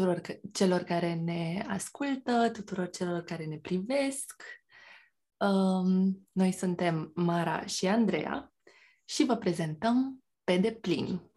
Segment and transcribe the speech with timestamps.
[0.00, 4.42] tuturor, tuturor celor care ne ascultă, tuturor celor care ne privesc.
[5.36, 8.52] Um, noi suntem Mara și Andreea
[9.04, 11.30] și vă prezentăm Pe deplin,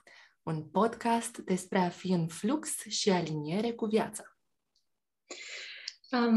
[0.44, 4.24] un podcast despre a fi în flux și aliniere cu viața.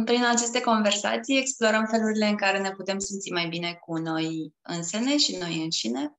[0.05, 5.17] Prin aceste conversații explorăm felurile în care ne putem simți mai bine cu noi însene
[5.17, 6.19] și noi înșine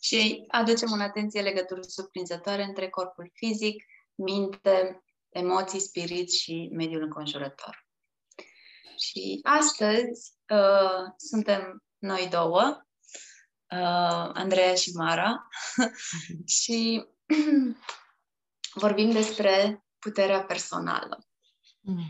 [0.00, 5.00] și aducem în atenție legături surprinzătoare între corpul fizic, minte,
[5.36, 7.86] emoții, spirit și mediul înconjurător.
[8.98, 12.86] Și astăzi uh, suntem noi două,
[13.70, 15.48] uh, Andreea și Mara,
[16.62, 17.06] și
[18.84, 21.26] vorbim despre puterea personală.
[21.80, 22.08] Mm.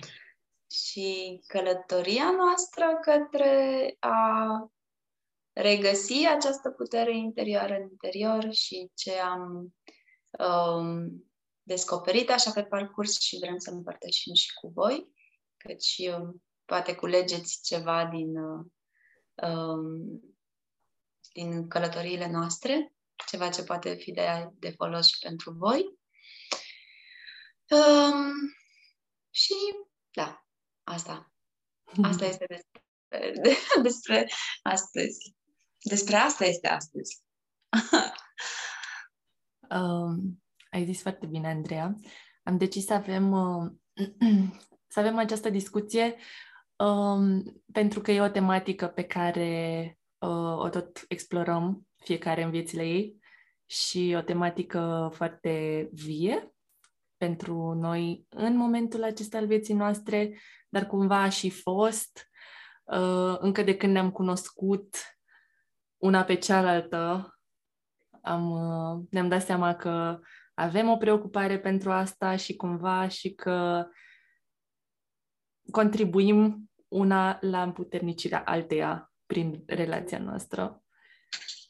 [0.70, 4.70] Și călătoria noastră către a
[5.52, 9.74] regăsi această putere interioară în interior și ce am
[10.38, 11.26] um,
[11.66, 15.08] descoperit așa pe parcurs și vrem să împărtășim și cu voi,
[15.80, 18.36] și um, poate culegeți ceva din,
[19.34, 20.20] um,
[21.32, 22.94] din călătoriile noastre,
[23.26, 25.98] ceva ce poate fi de, de folos și pentru voi.
[27.70, 28.32] Um,
[29.30, 29.54] și
[30.10, 30.46] da,
[30.84, 31.32] asta.
[32.02, 32.82] Asta este despre,
[33.42, 33.56] de,
[33.88, 34.30] despre
[34.62, 35.34] astăzi.
[35.78, 37.22] Despre asta este astăzi.
[39.70, 40.40] um,
[40.76, 41.94] ai zis foarte bine, Andreea.
[42.42, 43.70] Am decis să avem, uh,
[44.92, 46.16] să avem această discuție
[46.76, 52.82] um, pentru că e o tematică pe care uh, o tot explorăm fiecare în viețile
[52.82, 53.20] ei
[53.66, 56.54] și o tematică foarte vie
[57.16, 60.38] pentru noi în momentul acesta al vieții noastre,
[60.68, 62.28] dar cumva a și fost
[62.84, 64.96] uh, încă de când ne-am cunoscut
[65.96, 67.30] una pe cealaltă,
[68.22, 70.20] am, uh, ne-am dat seama că
[70.58, 73.86] avem o preocupare pentru asta și cumva și că
[75.70, 80.82] contribuim una la împuternicirea alteia prin relația noastră.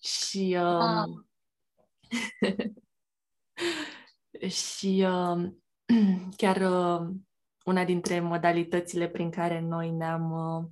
[0.01, 1.29] Și um,
[4.69, 5.53] și uh,
[6.41, 7.09] chiar uh,
[7.65, 10.65] una dintre modalitățile prin care noi ne-am uh,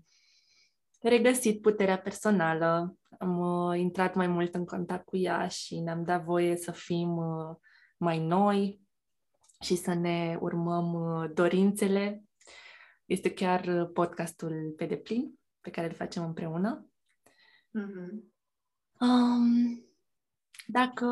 [1.00, 6.24] regăsit puterea personală, am uh, intrat mai mult în contact cu ea și ne-am dat
[6.24, 7.56] voie să fim uh,
[7.96, 8.80] mai noi
[9.60, 12.24] și să ne urmăm uh, dorințele.
[13.04, 16.88] Este chiar uh, podcastul pe deplin pe care îl facem împreună.
[17.78, 18.32] Mm-hmm.
[19.00, 19.84] Um,
[20.66, 21.06] dacă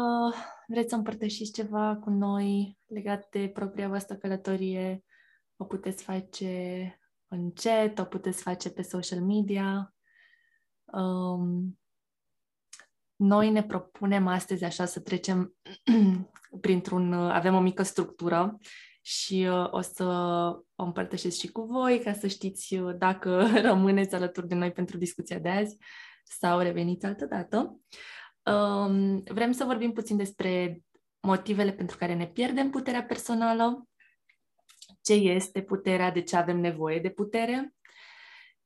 [0.67, 5.05] vreți să împărtășiți ceva cu noi legat de propria voastră călătorie,
[5.57, 6.97] o puteți face
[7.29, 9.95] în chat, o puteți face pe social media.
[10.85, 11.79] Um,
[13.17, 15.55] noi ne propunem astăzi așa să trecem
[16.61, 18.59] printr-un, avem o mică structură
[19.03, 20.05] și uh, o să
[20.75, 24.99] o împărtășesc și cu voi ca să știți uh, dacă rămâneți alături de noi pentru
[24.99, 25.77] discuția de azi
[26.25, 27.81] sau reveniți altă dată.
[28.45, 30.83] Um, vrem să vorbim puțin despre
[31.21, 33.89] motivele pentru care ne pierdem puterea personală,
[35.03, 37.75] ce este puterea, de ce avem nevoie de putere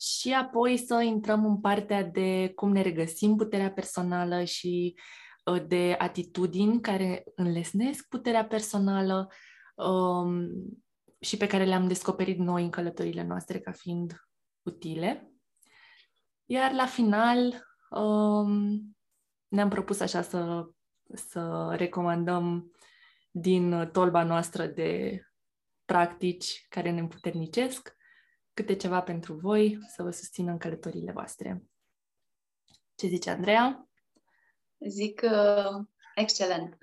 [0.00, 5.25] și apoi să intrăm în partea de cum ne regăsim puterea personală și uh,
[5.66, 9.32] de atitudini care înlesnesc puterea personală
[9.74, 10.48] um,
[11.20, 14.28] și pe care le-am descoperit noi în călătorile noastre ca fiind
[14.62, 15.30] utile.
[16.44, 18.96] Iar la final um,
[19.48, 20.68] ne-am propus așa să,
[21.14, 22.70] să recomandăm
[23.30, 25.20] din tolba noastră de
[25.84, 27.96] practici care ne împuternicesc
[28.54, 31.62] câte ceva pentru voi să vă susțină în călătoriile voastre.
[32.94, 33.88] Ce zice Andreea?
[34.88, 35.84] Zic uh,
[36.14, 36.76] excelent.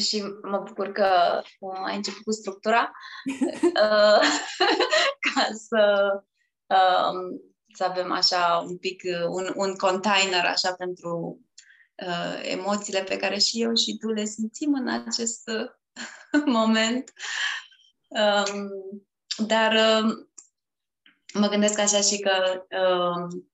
[0.00, 2.92] și mă bucur că uh, ai început cu structura
[3.62, 4.20] uh,
[5.26, 6.10] ca să,
[6.66, 7.38] uh,
[7.74, 11.40] să avem așa un pic, uh, un, un container așa pentru
[12.06, 17.12] uh, emoțiile pe care și eu și tu le simțim în acest uh, moment.
[18.08, 18.70] Um,
[19.46, 20.30] dar um,
[21.34, 23.50] mă gândesc așa și că um,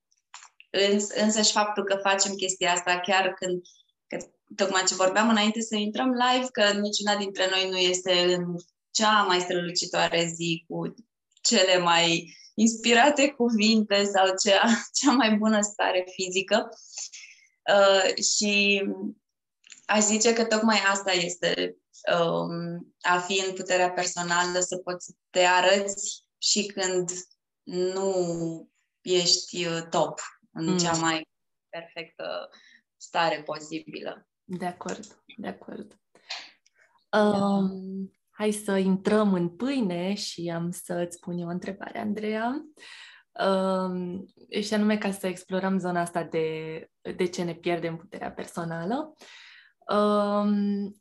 [0.72, 3.62] îns, însăși faptul că facem chestia asta chiar când,
[4.06, 4.16] că,
[4.56, 8.44] tocmai ce vorbeam înainte să intrăm live, că niciuna dintre noi nu este în
[8.90, 10.94] cea mai strălucitoare zi cu
[11.40, 14.62] cele mai inspirate cuvinte sau cea,
[15.00, 16.68] cea mai bună stare fizică.
[17.74, 18.82] Uh, și
[19.84, 21.76] aș zice că tocmai asta este
[22.12, 27.10] um, a fi în puterea personală, să poți să te arăți și când
[27.62, 28.14] nu
[29.00, 30.20] ești uh, top
[30.52, 30.78] în mm.
[30.78, 31.28] cea mai
[31.68, 32.48] perfectă
[32.96, 34.26] stare posibilă.
[34.44, 36.00] De acord, de acord.
[37.12, 42.64] Um, hai să intrăm în pâine și am să-ți pun eu o întrebare, Andreea.
[43.44, 44.26] Um,
[44.60, 49.14] și anume ca să explorăm zona asta de, de ce ne pierdem puterea personală.
[49.92, 50.96] Um,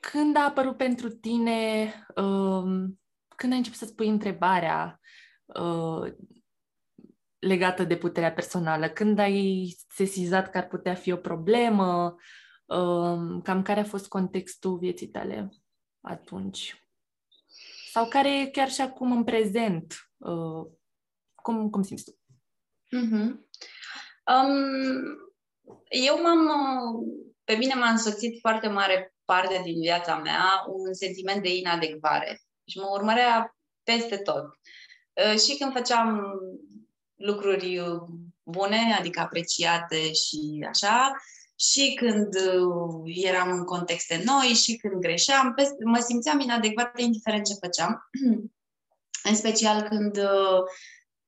[0.00, 1.84] când a apărut pentru tine,
[2.14, 3.00] um,
[3.36, 5.00] când ai început să spui întrebarea
[5.44, 6.12] uh,
[7.46, 12.16] legată de puterea personală, când ai sesizat că ar putea fi o problemă,
[12.66, 15.50] uh, cam care a fost contextul vieții tale
[16.00, 16.86] atunci?
[17.90, 19.94] Sau care e chiar și acum în prezent?
[20.16, 20.66] Uh,
[21.34, 22.18] cum, cum simți tu?
[22.96, 23.30] Mm-hmm.
[24.26, 25.02] Um,
[25.88, 26.48] eu m-am,
[27.44, 32.78] pe mine m-a însoțit foarte mare parte din viața mea un sentiment de inadecvare și
[32.78, 34.44] mă urmărea peste tot.
[34.44, 36.20] Uh, și când făceam
[37.22, 37.82] lucruri
[38.42, 41.12] bune, adică apreciate și așa,
[41.58, 45.54] și când uh, eram în contexte noi, și când greșeam,
[45.84, 48.10] mă simțeam inadecvată indiferent ce făceam.
[49.28, 50.60] în special când uh,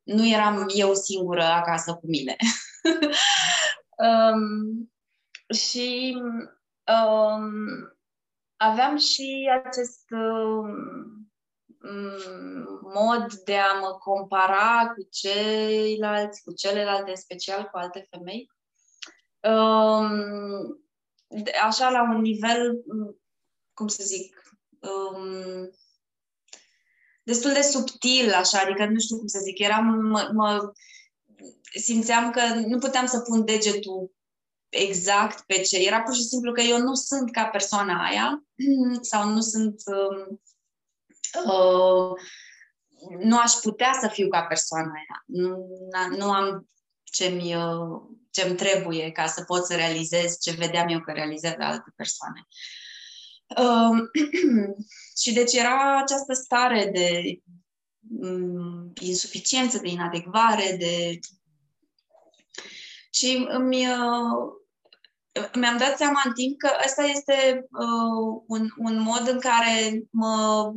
[0.02, 2.37] nu eram eu singură acasă cu mine.
[4.08, 4.93] um,
[5.56, 6.17] și
[6.87, 7.52] um,
[8.56, 11.32] aveam și acest um,
[12.94, 18.50] mod de a mă compara cu ceilalți, cu celelalte, în special cu alte femei.
[19.40, 20.82] Um,
[21.62, 22.84] așa, la un nivel,
[23.75, 24.42] cum să zic,
[24.81, 25.70] um,
[27.22, 30.72] destul de subtil, așa, adică nu știu cum să zic, eram, mă, mă
[31.75, 34.12] simțeam că nu puteam să pun degetul
[34.69, 35.76] exact pe ce.
[35.76, 38.44] Era pur și simplu că eu nu sunt ca persoana aia
[39.10, 40.40] sau nu sunt um,
[41.44, 42.12] uh,
[43.19, 45.22] nu aș putea să fiu ca persoana aia.
[45.26, 45.66] Nu,
[46.16, 46.69] nu am
[47.04, 48.00] ce-mi, uh,
[48.31, 52.46] ce-mi trebuie ca să pot să realizez ce vedeam eu că realizează alte persoane.
[53.58, 53.98] Uh,
[55.22, 57.38] și deci era această stare de
[58.20, 61.19] um, insuficiență, de inadecvare, de...
[63.10, 64.52] Și îmi, uh,
[65.54, 70.72] mi-am dat seama în timp că ăsta este uh, un, un mod în care mă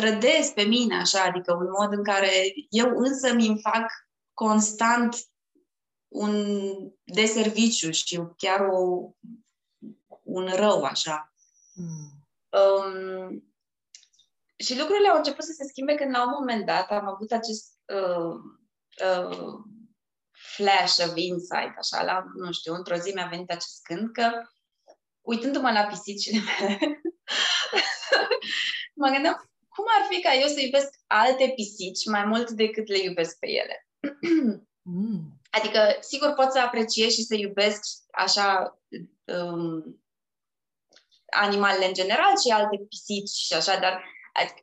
[0.00, 2.30] trădez pe mine așa, adică un mod în care
[2.68, 3.90] eu însă mi fac
[4.34, 5.16] constant
[6.08, 6.56] un
[7.04, 9.10] deserviciu și chiar o,
[10.22, 11.32] un rău așa.
[11.74, 12.20] Mm.
[12.50, 13.54] Um,
[14.56, 17.78] și lucrurile au început să se schimbe când la un moment dat am avut acest
[17.86, 18.34] uh,
[19.06, 19.58] uh,
[20.30, 24.42] flash of insight, așa, la, nu știu, într-o zi mi-a venit acest gând că
[25.20, 27.00] uitându-mă la pisicile mele,
[29.00, 29.49] mă gândeam
[29.80, 33.48] cum ar fi ca eu să iubesc alte pisici mai mult decât le iubesc pe
[33.48, 33.86] ele?
[34.82, 35.40] mm.
[35.50, 37.80] Adică, sigur, pot să apreciez și să iubesc
[38.10, 38.78] așa
[39.24, 40.02] um,
[41.30, 44.60] animalele în general și alte pisici și așa, dar adică,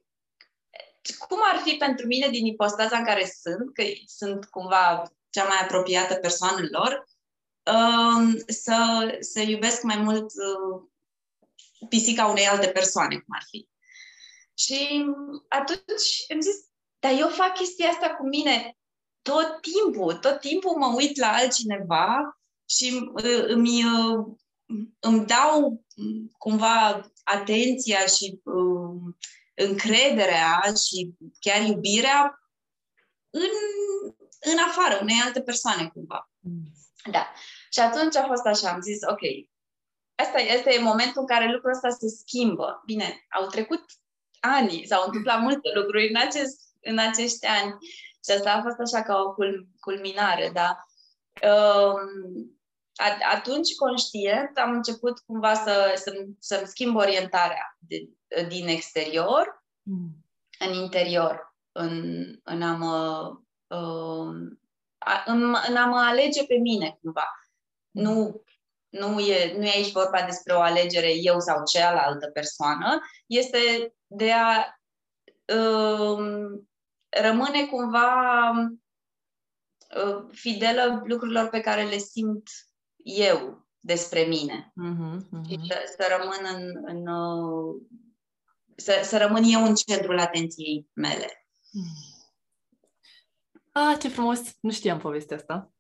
[1.28, 5.58] cum ar fi pentru mine din ipostaza în care sunt, că sunt cumva cea mai
[5.62, 7.06] apropiată persoană lor,
[7.76, 10.88] um, să, să iubesc mai mult uh,
[11.90, 13.68] pisica unei alte persoane, cum ar fi.
[14.58, 15.06] Și
[15.50, 16.56] atunci îmi zis,
[17.00, 18.78] dar eu fac chestia asta cu mine
[19.22, 24.26] tot timpul, tot timpul mă uit la altcineva și uh, îmi, uh,
[25.00, 25.84] îmi dau
[26.38, 29.14] cumva atenția și uh,
[29.56, 32.40] încrederea și chiar iubirea
[33.30, 33.50] în,
[34.40, 36.32] în afară, unei alte persoane cumva.
[36.40, 36.74] Mm.
[37.12, 37.34] Da.
[37.70, 39.22] Și atunci a fost așa, am zis, ok,
[40.16, 42.82] asta, asta e momentul în care lucrul ăsta se schimbă.
[42.86, 43.86] Bine, au trecut
[44.56, 47.76] ani, s-au întâmplat multe lucruri în, acest, în acești ani
[48.26, 49.36] și asta a fost așa ca o
[49.80, 50.86] culminare, da.
[51.50, 52.58] Um,
[53.34, 58.10] atunci, conștient, am început cumva să, să, să-mi schimb orientarea de,
[58.48, 60.26] din exterior mm.
[60.60, 63.28] în interior, în, în, a mă,
[63.78, 64.60] um,
[65.26, 67.42] în, în a mă alege pe mine, cumva.
[67.92, 68.02] Mm.
[68.02, 68.44] Nu
[68.90, 74.32] nu e, nu e aici vorba despre o alegere eu sau cealaltă persoană, este de
[74.32, 74.80] a
[75.56, 76.70] um,
[77.10, 78.50] rămâne cumva
[79.96, 82.50] uh, fidelă lucrurilor pe care le simt
[83.04, 84.74] eu despre mine.
[84.86, 85.50] Uh-huh, uh-huh.
[85.50, 87.82] Și să, să rămân în, în uh,
[88.76, 91.48] să, să rămân eu în centrul atenției mele.
[93.72, 94.40] Ah, ce frumos!
[94.60, 95.72] Nu știam povestea asta.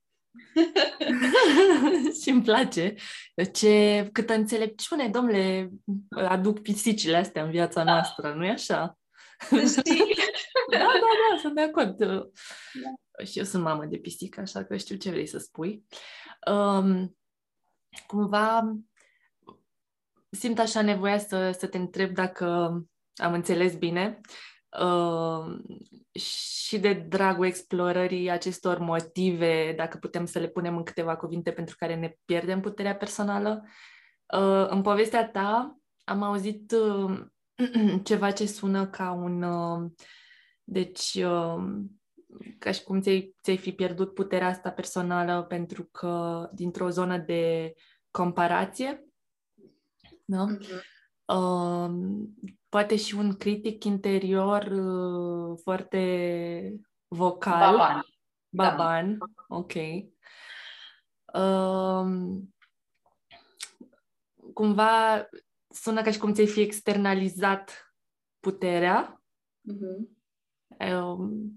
[2.22, 2.96] și îmi place
[3.54, 5.70] ce, câtă înțelepciune, domnule,
[6.10, 7.92] aduc pisicile astea în viața da.
[7.92, 8.98] noastră, nu-i așa?
[10.72, 11.98] da, da, da, sunt de acord.
[11.98, 12.30] Da.
[13.26, 15.86] Și eu sunt mamă de pisică, așa că știu ce vrei să spui.
[16.52, 17.18] Um,
[18.08, 18.76] cumva,
[20.30, 22.46] simt așa nevoia să, să te întreb dacă
[23.16, 24.22] am înțeles bine
[24.82, 25.60] uh,
[26.22, 31.76] și de dragul explorării acestor motive, dacă putem să le punem în câteva cuvinte pentru
[31.80, 33.64] care ne pierdem puterea personală.
[34.34, 37.20] Uh, în povestea ta am auzit uh,
[38.04, 39.42] ceva ce sună ca un...
[39.42, 39.92] Uh,
[40.64, 41.64] deci, uh,
[42.60, 47.74] ca și cum ți-ai, ți-ai fi pierdut puterea asta personală pentru că dintr-o zonă de
[48.12, 49.08] comparație,
[50.26, 50.46] da?
[50.46, 50.96] Mm-hmm.
[51.26, 51.92] Uh,
[52.70, 57.78] poate și un critic interior uh, foarte vocal.
[57.78, 58.06] Baban.
[58.50, 59.26] Baban, da.
[59.56, 59.74] ok.
[61.34, 62.42] Uh,
[64.54, 65.28] cumva
[65.70, 67.94] sună ca și cum ți-ai fi externalizat
[68.40, 69.22] puterea.
[69.72, 70.16] Mm-hmm.
[70.80, 71.50] Uh,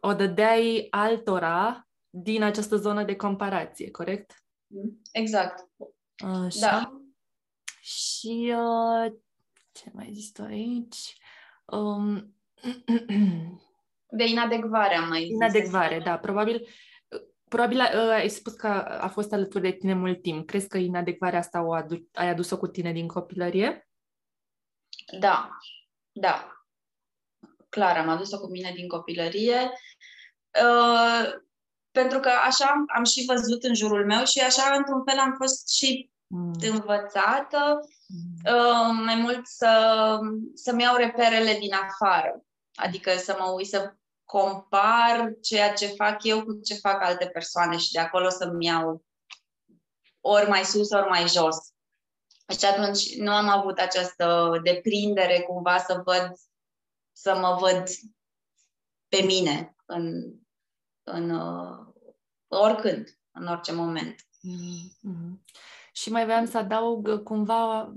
[0.00, 4.44] o dădeai altora din această zonă de comparație, corect?
[5.12, 5.68] Exact.
[6.16, 6.60] Așa.
[6.60, 7.00] Da.
[7.80, 9.12] Și uh,
[9.82, 11.16] ce mai zis tu aici?
[11.64, 12.36] Um,
[14.18, 15.30] de inadecvare am mai zis.
[15.30, 16.18] Inadecvare, da.
[16.18, 16.68] Probabil,
[17.48, 18.66] probabil uh, ai spus că
[19.00, 20.46] a fost alături de tine mult timp.
[20.46, 23.88] Crezi că inadecvarea asta o adu- ai adus-o cu tine din copilărie?
[25.18, 25.50] Da,
[26.12, 26.64] da.
[27.68, 29.70] Clar, am adus-o cu mine din copilărie.
[30.62, 31.32] Uh,
[31.90, 35.74] pentru că așa am și văzut în jurul meu și așa, într-un fel, am fost
[35.74, 36.19] și mm.
[36.60, 38.54] Învățată mm.
[38.54, 40.18] Uh, mai mult să,
[40.54, 42.44] să-mi iau reperele din afară.
[42.74, 43.94] Adică să mă uit să
[44.24, 49.04] compar ceea ce fac eu cu ce fac alte persoane și de acolo să-mi iau
[50.20, 51.56] ori mai sus, ori mai jos.
[52.58, 56.32] Și atunci nu am avut această deprindere cumva să văd,
[57.12, 57.88] să mă văd
[59.08, 60.34] pe mine în,
[61.02, 61.86] în uh,
[62.48, 64.14] oricând, în orice moment.
[64.20, 65.38] Mm-hmm.
[66.00, 67.94] Și mai vreau să adaug uh, cumva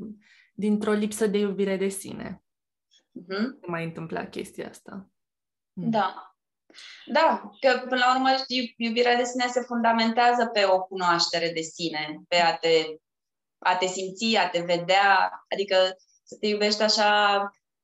[0.54, 2.44] dintr-o lipsă de iubire de sine.
[3.20, 3.60] Mm-hmm.
[3.62, 5.10] Se mai întâmpla chestia asta.
[5.74, 5.90] Mm.
[5.90, 6.36] Da.
[7.06, 8.30] Da, că până la urmă
[8.78, 12.86] iubirea de sine se fundamentează pe o cunoaștere de sine, pe a te,
[13.58, 17.42] a te simți, a te vedea, adică să te iubești așa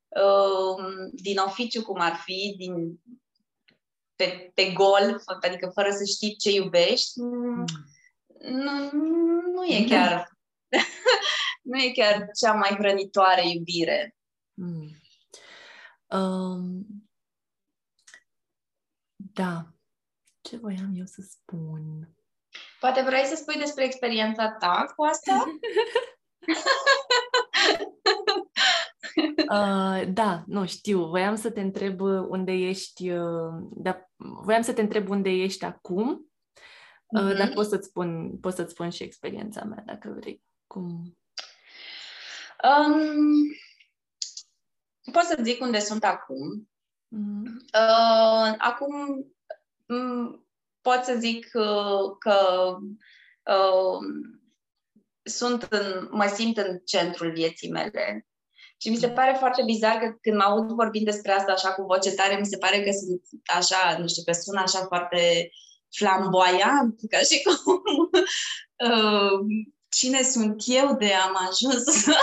[0.07, 2.99] uh, din oficiu cum ar fi, din,
[4.15, 7.65] pe, pe gol, adică fără să știi ce iubești, mm.
[8.39, 8.91] Nu,
[9.53, 10.29] nu e chiar
[11.69, 14.15] nu e chiar cea mai hrănitoare iubire.
[14.53, 14.89] Mm.
[16.07, 16.85] Um,
[19.15, 19.73] da.
[20.41, 22.13] Ce voiam eu să spun?
[22.79, 25.43] Poate vrei să spui despre experiența ta cu asta?
[29.49, 31.05] uh, da, nu știu.
[31.05, 36.09] Voiam să te întreb unde ești, uh, da, voiam să te întreb unde ești acum,
[36.09, 36.28] uh,
[37.17, 37.37] mm-hmm.
[37.37, 40.43] dar pot să-ți spun, pot să-ți spun și experiența mea, dacă vrei.
[40.67, 41.17] Cum?
[42.63, 43.55] Um,
[45.11, 46.69] pot să zic unde sunt acum.
[47.15, 47.53] Mm-hmm.
[47.73, 48.93] Uh, acum
[49.85, 50.47] um,
[50.81, 52.37] pot să zic uh, că
[53.43, 53.97] uh,
[55.23, 58.27] sunt în, mă simt în centrul vieții mele.
[58.77, 61.81] Și mi se pare foarte bizar că când mă aud vorbind despre asta așa cu
[61.81, 63.21] voce tare, mi se pare că sunt
[63.55, 65.49] așa, nu știu, că sună așa foarte
[65.97, 67.81] flamboyant, ca și cum
[68.89, 69.39] uh,
[69.89, 72.15] cine sunt eu de am ajuns să,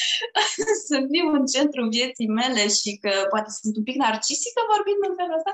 [0.88, 5.14] să fiu în centrul vieții mele și că poate sunt un pic narcisică vorbind în
[5.16, 5.52] felul ăsta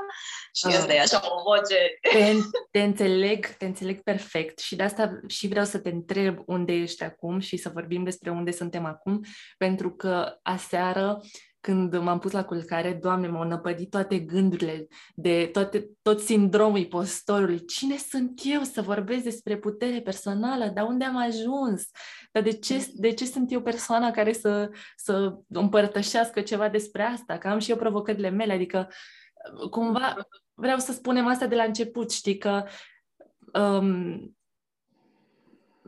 [0.55, 1.79] și uh, asta e așa o voce.
[2.13, 2.33] Te,
[2.75, 7.03] te înțeleg, te înțeleg perfect și de asta și vreau să te întreb unde ești
[7.03, 9.21] acum și să vorbim despre unde suntem acum,
[9.57, 11.21] pentru că aseară
[11.65, 17.65] când m-am pus la culcare, Doamne, m-au năpădit toate gândurile de toate, tot sindromul impostorului.
[17.65, 20.67] Cine sunt eu să vorbesc despre putere personală?
[20.75, 21.89] Dar unde am ajuns?
[22.33, 27.39] Dar de ce, de ce sunt eu persoana care să, să împărtășească ceva despre asta?
[27.39, 28.89] Că am și eu provocările mele, adică
[29.71, 30.17] cumva
[30.55, 32.65] vreau să spunem asta de la început, știi, că
[33.53, 34.37] um,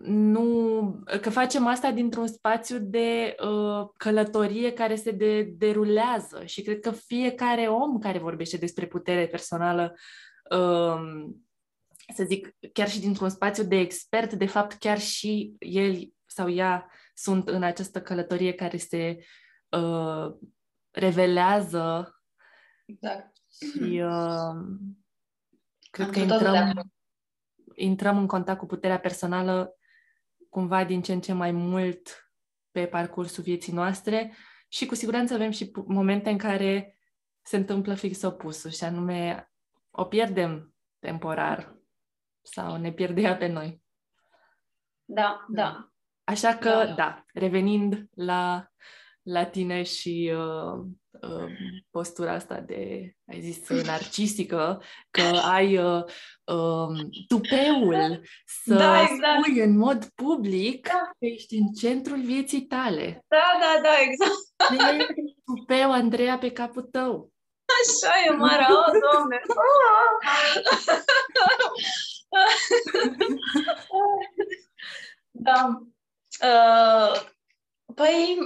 [0.04, 6.44] nu, că facem asta dintr-un spațiu de uh, călătorie care se de, derulează.
[6.44, 9.94] Și cred că fiecare om care vorbește despre putere personală,
[10.50, 11.26] uh,
[12.14, 16.90] să zic, chiar și dintr-un spațiu de expert, de fapt chiar și el sau ea
[17.14, 19.24] sunt în această călătorie care se
[19.68, 20.34] uh,
[20.90, 22.14] revelează.
[22.86, 23.36] Exact.
[23.48, 24.54] și uh,
[25.90, 26.92] cred Am că intrăm,
[27.74, 29.76] intrăm în contact cu puterea personală
[30.56, 32.30] cumva din ce în ce mai mult
[32.70, 34.36] pe parcursul vieții noastre
[34.68, 36.98] și cu siguranță avem și momente în care
[37.42, 39.50] se întâmplă fix opusul și anume
[39.90, 41.76] o pierdem temporar
[42.42, 43.82] sau ne pierde ea pe noi.
[45.04, 45.90] Da, da.
[46.24, 48.70] Așa că, da, da revenind la,
[49.22, 50.86] la tine și uh,
[51.22, 51.50] uh,
[51.90, 56.04] postura asta de, ai zis, narcisică, că ai uh,
[56.44, 58.20] uh, tupeul
[58.64, 59.44] să da, exact.
[59.44, 60.92] spui în mod public da.
[60.92, 63.24] că ești în centrul vieții tale.
[63.28, 64.34] Da, da, da, exact.
[65.44, 67.30] tupeu, Andreea, pe capul tău.
[67.82, 69.40] Așa e, Mara, oh, doamne!
[75.30, 75.80] da.
[76.42, 77.20] Uh,
[77.94, 78.38] păi,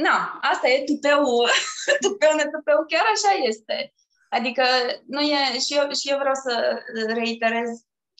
[0.00, 1.24] na, asta e tupeu,
[2.04, 3.94] tupeu, netupeu, chiar așa este.
[4.30, 4.62] Adică
[5.06, 7.68] nu e, și eu, și eu vreau să reiterez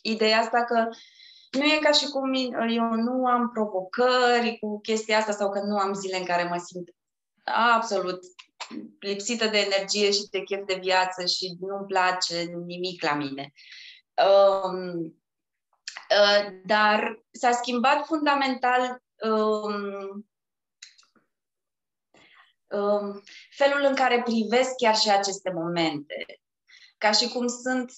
[0.03, 0.89] ideea asta că
[1.51, 2.33] nu e ca și cum
[2.69, 6.57] eu nu am provocări cu chestia asta sau că nu am zile în care mă
[6.57, 6.89] simt
[7.75, 8.21] absolut
[9.01, 13.53] lipsită de energie și de chef de viață și nu-mi place nimic la mine.
[14.27, 15.15] Um,
[16.11, 20.30] uh, dar s-a schimbat fundamental um, um,
[23.51, 26.41] felul în care privesc chiar și aceste momente.
[26.99, 27.93] Ca și cum sunt,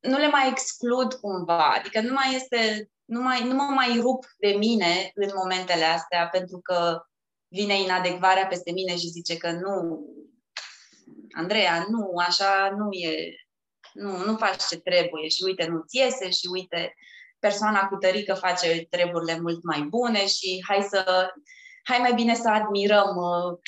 [0.00, 4.24] nu le mai exclud cumva, adică nu mai este, nu, mai, nu mă mai rup
[4.38, 7.02] de mine în momentele astea pentru că
[7.48, 10.06] vine inadecvarea peste mine și zice că nu,
[11.32, 13.34] Andreea, nu, așa nu e,
[13.92, 16.94] nu, nu faci ce trebuie și uite, nu-ți iese și uite,
[17.38, 21.32] persoana cu tărică face treburile mult mai bune și hai să,
[21.84, 23.58] hai mai bine să admirăm uh,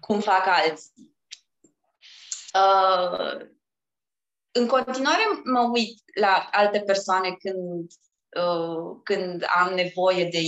[0.00, 1.14] cum fac alții.
[2.54, 3.48] Uh,
[4.50, 7.90] în continuare mă uit la alte persoane când,
[8.44, 10.40] uh, când am nevoie de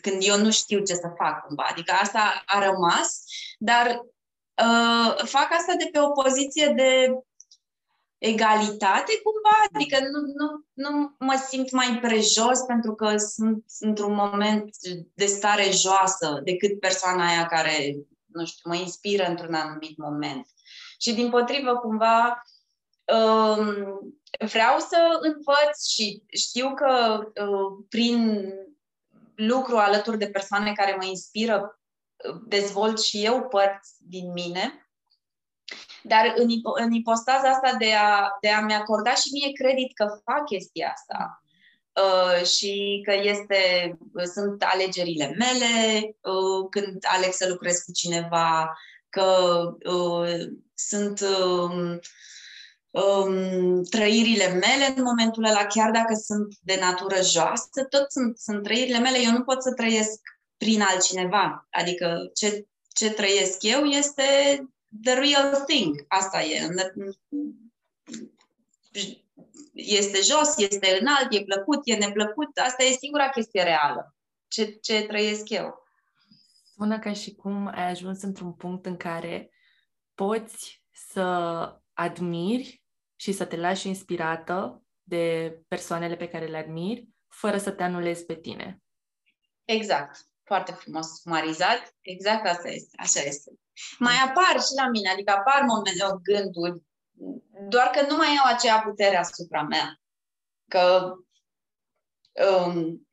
[0.00, 1.66] când eu nu știu ce să fac cumva.
[1.70, 3.24] Adică asta a rămas,
[3.58, 7.12] dar uh, fac asta de pe o poziție de
[8.20, 14.76] egalitate cumva, adică nu, nu, nu mă simt mai prejos pentru că sunt într-un moment
[15.14, 20.46] de stare joasă decât persoana aia care, nu știu, mă inspiră într-un anumit moment.
[20.98, 22.42] Și din potrivă, cumva,
[23.14, 23.74] um,
[24.46, 28.44] vreau să învăț și știu că uh, prin
[29.34, 31.80] lucru alături de persoane care mă inspiră,
[32.46, 34.89] dezvolt și eu părți din mine.
[36.02, 36.48] Dar în,
[36.84, 41.42] în ipostaza asta de, a, de a-mi acorda și mie credit că fac chestia asta
[41.92, 43.92] uh, și că este,
[44.34, 48.78] sunt alegerile mele uh, când aleg să lucrez cu cineva,
[49.08, 51.98] că uh, sunt uh,
[52.90, 58.62] um, trăirile mele în momentul ăla, chiar dacă sunt de natură joasă, tot sunt, sunt
[58.62, 59.18] trăirile mele.
[59.22, 60.20] Eu nu pot să trăiesc
[60.56, 61.66] prin altcineva.
[61.70, 64.24] Adică ce, ce trăiesc eu este
[65.02, 66.04] the real thing.
[66.08, 66.68] Asta e.
[69.72, 72.58] Este jos, este înalt, e plăcut, e neplăcut.
[72.58, 74.16] Asta e singura chestie reală.
[74.48, 75.86] Ce, ce trăiesc eu.
[76.74, 79.50] Sună ca și cum ai ajuns într-un punct în care
[80.14, 81.20] poți să
[81.92, 82.82] admiri
[83.16, 88.24] și să te lași inspirată de persoanele pe care le admiri, fără să te anulezi
[88.24, 88.82] pe tine.
[89.64, 90.28] Exact.
[90.42, 91.94] Foarte frumos sumarizat.
[92.00, 92.96] Exact asta este.
[92.98, 93.50] Așa este.
[93.98, 96.82] Mai apar și la mine, adică apar momente, gânduri,
[97.68, 100.00] doar că nu mai au aceea putere asupra mea.
[100.68, 101.14] Că
[102.66, 103.08] um,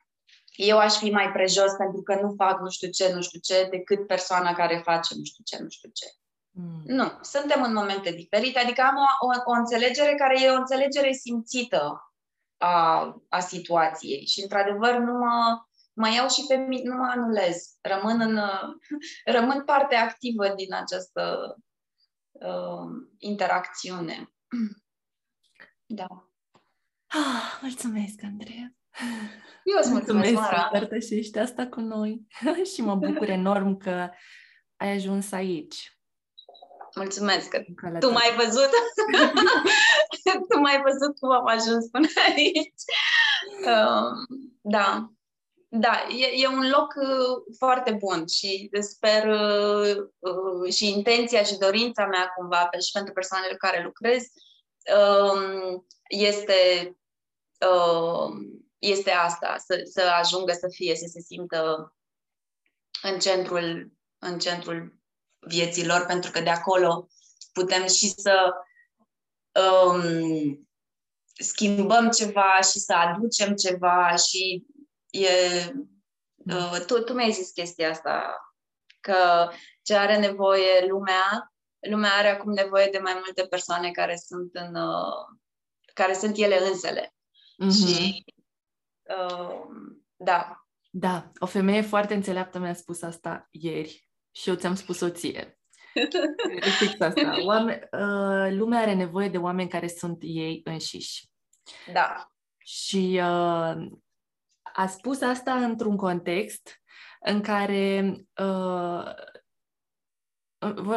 [0.55, 3.67] eu aș fi mai prejos pentru că nu fac nu știu ce, nu știu ce,
[3.71, 6.05] decât persoana care face nu știu ce, nu știu ce.
[6.51, 6.81] Mm.
[6.85, 11.11] Nu, suntem în momente diferite, adică am o, o, o înțelegere care e o înțelegere
[11.11, 12.13] simțită
[12.57, 15.65] a, a situației și, într-adevăr, nu mă,
[15.97, 17.77] mă iau și pe mine, nu mă anulez.
[17.81, 18.39] Rămân, în,
[19.35, 21.55] rămân parte activă din această
[22.31, 24.31] uh, interacțiune.
[25.89, 26.07] Da.
[27.07, 28.75] Ah, mulțumesc, Andreea!
[29.63, 32.27] Eu îți mulțumesc, mulțumesc că împărtășești asta cu noi
[32.73, 34.09] și mă bucur enorm că
[34.75, 35.99] ai ajuns aici.
[36.95, 37.63] Mulțumesc că
[37.99, 38.69] tu m-ai văzut.
[40.49, 42.83] tu m-ai văzut cum am ajuns până aici.
[43.65, 45.11] Uh, da.
[45.69, 51.57] Da, e, e un loc uh, foarte bun și sper uh, uh, și intenția și
[51.57, 54.23] dorința mea cumva pe, și pentru persoanele cu care lucrez
[54.97, 56.91] uh, este,
[57.59, 58.31] uh,
[58.77, 61.93] este asta, să, să ajungă să fie, să se simtă
[63.01, 64.95] în centrul, în centrul
[65.39, 67.07] vieții lor, pentru că de acolo
[67.53, 68.53] putem și să
[69.85, 70.67] um,
[71.37, 74.65] schimbăm ceva și să aducem ceva și
[75.09, 75.27] e,
[76.35, 78.35] uh, tu, tu mi-ai zis chestia asta,
[78.99, 79.49] că
[79.81, 81.53] ce are nevoie lumea,
[81.89, 85.39] lumea are acum nevoie de mai multe persoane care sunt în uh,
[85.93, 87.15] care sunt ele însele.
[87.63, 87.87] Mm-hmm.
[87.87, 88.23] Și
[89.03, 89.61] uh,
[90.15, 95.59] da, Da, o femeie foarte înțeleaptă mi-a spus asta ieri și eu ți-am spus-o ție.
[96.79, 97.37] Fix asta.
[97.45, 101.29] Oameni, uh, lumea are nevoie de oameni care sunt ei înșiși.
[101.93, 102.27] Da.
[102.57, 103.75] Și uh,
[104.77, 106.81] a spus asta într-un context
[107.19, 109.13] în care uh,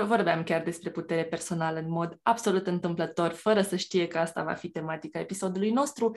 [0.06, 4.54] vorbeam chiar despre putere personală în mod absolut întâmplător, fără să știe că asta va
[4.54, 6.16] fi tematica episodului nostru.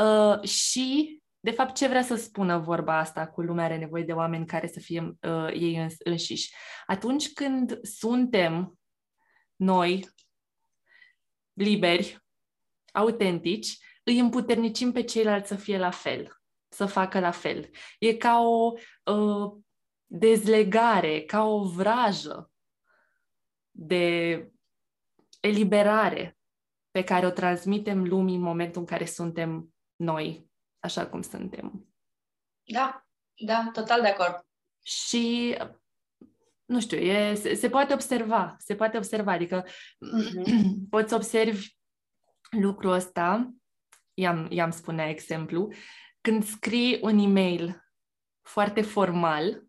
[0.00, 4.12] Uh, și, de fapt, ce vrea să spună vorba asta cu lumea are nevoie de
[4.12, 6.54] oameni care să fie uh, ei înșiși?
[6.86, 8.78] Atunci când suntem
[9.56, 10.08] noi
[11.52, 12.24] liberi,
[12.92, 16.43] autentici, îi împuternicim pe ceilalți să fie la fel,
[16.74, 17.70] să facă la fel.
[17.98, 18.72] E ca o
[19.12, 19.52] uh,
[20.06, 22.50] dezlegare, ca o vrajă
[23.70, 24.48] de
[25.40, 26.38] eliberare
[26.90, 31.88] pe care o transmitem lumii în momentul în care suntem noi, așa cum suntem.
[32.64, 34.46] Da, da, total de acord.
[34.82, 35.56] Și
[36.64, 40.44] nu știu, e, se, se poate observa, se poate observa, adică uh-huh.
[40.90, 41.76] poți observi
[42.50, 43.54] lucrul ăsta,
[44.14, 45.72] i-am, i-am spune exemplu,
[46.24, 47.84] când scrii un e-mail
[48.42, 49.62] foarte formal,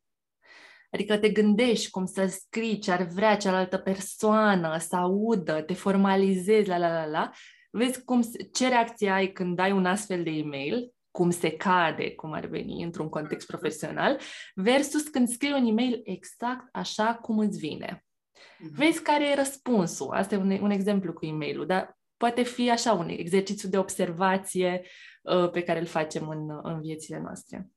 [0.95, 6.69] Adică te gândești cum să scrii ce ar vrea cealaltă persoană să audă, te formalizezi,
[6.69, 7.31] la la la la,
[7.69, 8.21] vezi cum,
[8.53, 12.83] ce reacție ai când dai un astfel de e-mail, cum se cade, cum ar veni
[12.83, 13.49] într-un context mm-hmm.
[13.49, 14.19] profesional,
[14.53, 18.05] versus când scrii un e-mail exact așa cum îți vine.
[18.05, 18.71] Mm-hmm.
[18.71, 20.11] Vezi care e răspunsul.
[20.11, 24.85] Asta e un, un exemplu cu e-mailul, dar poate fi așa un exercițiu de observație
[25.21, 27.69] uh, pe care îl facem în, în viețile noastre.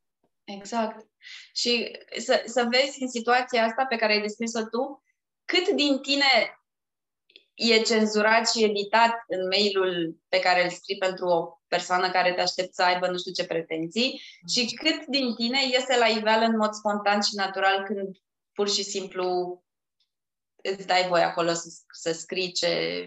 [0.44, 1.06] Exact.
[1.52, 5.02] Și să, să vezi în situația asta pe care ai descris-o tu,
[5.44, 6.58] cât din tine
[7.54, 12.40] e cenzurat și editat în mailul pe care îl scrii pentru o persoană care te
[12.40, 16.56] aștept să aibă nu știu ce pretenții și cât din tine iese la iveală în
[16.56, 18.16] mod spontan și natural când
[18.52, 19.26] pur și simplu
[20.62, 23.02] îți dai voie acolo să, să scrii ce,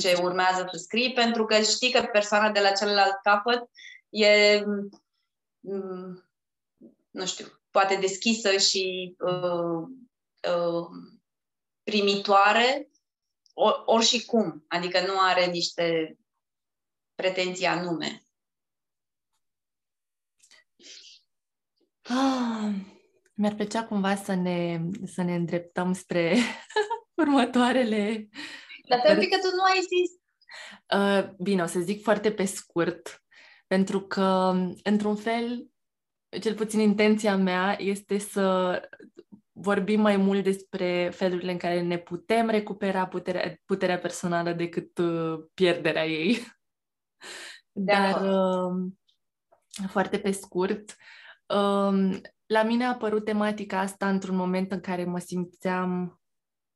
[0.00, 3.70] ce urmează să scrii, pentru că știi că persoana de la celălalt capăt
[4.08, 4.64] e
[7.10, 9.88] nu știu, poate deschisă și uh,
[10.54, 10.86] uh,
[11.82, 12.90] primitoare,
[13.52, 14.64] or, ori și cum.
[14.68, 16.18] Adică nu are niște
[17.14, 18.24] pretenții anume.
[22.02, 22.74] Ah,
[23.34, 26.36] mi-ar plăcea cumva să ne, să ne îndreptăm spre
[27.22, 28.28] următoarele...
[28.90, 30.18] Dar te că tu nu ai zis.
[30.96, 33.22] Uh, bine, o să zic foarte pe scurt,
[33.66, 35.66] pentru că, într-un fel,
[36.40, 38.80] cel puțin intenția mea este să
[39.52, 45.44] vorbim mai mult despre felurile în care ne putem recupera puterea, puterea personală decât uh,
[45.54, 46.38] pierderea ei.
[47.72, 48.90] De Dar, uh,
[49.88, 50.96] foarte pe scurt,
[51.46, 56.19] uh, la mine a apărut tematica asta într-un moment în care mă simțeam,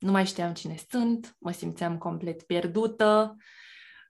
[0.04, 3.36] nu mai știam cine sunt, mă simțeam complet pierdută,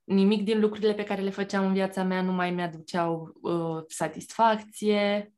[0.04, 5.32] nimic din lucrurile pe care le făceam în viața mea nu mai mi-aduceau uh, satisfacție,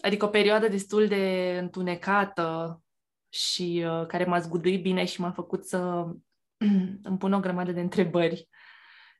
[0.00, 2.80] adică o perioadă destul de întunecată
[3.28, 6.06] și uh, care m-a zguduit bine și m-a făcut să
[7.08, 8.48] îmi pun o grămadă de întrebări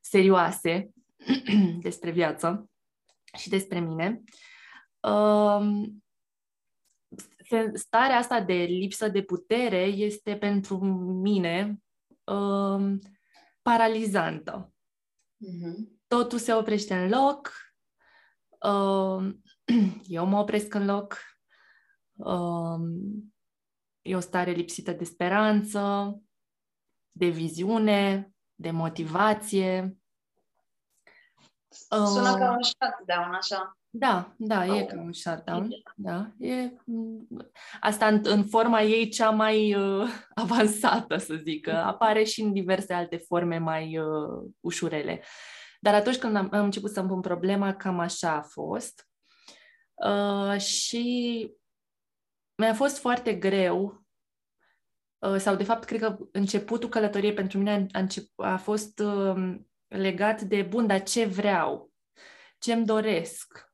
[0.01, 0.91] serioase
[1.87, 2.71] despre viață
[3.39, 4.23] și despre mine.
[7.75, 10.79] Starea asta de lipsă de putere este pentru
[11.23, 11.83] mine
[13.63, 14.73] paralizantă.
[15.47, 15.99] Mm-hmm.
[16.07, 17.53] Totul se oprește în loc,
[20.19, 21.17] eu mă opresc în loc,
[24.03, 26.15] e o stare lipsită de speranță,
[27.13, 29.99] de viziune, de motivație.
[31.89, 33.80] Sună ca un shutdown, așa.
[33.93, 34.79] Da, da, oh.
[34.79, 35.69] e ca un shutdown.
[35.97, 36.71] Da, e,
[37.81, 41.69] asta în, în forma ei cea mai uh, avansată, să zic.
[41.69, 45.23] Apare și în diverse alte forme mai uh, ușurele.
[45.81, 49.09] Dar atunci când am, am început să-mi pun problema, cam așa a fost.
[49.95, 51.49] Uh, și
[52.55, 54.07] mi-a fost foarte greu,
[55.19, 59.57] uh, sau de fapt, cred că începutul călătoriei pentru mine a, încep- a fost uh,
[59.89, 61.93] legat de, bun, dar ce vreau?
[62.59, 63.70] Ce-mi doresc?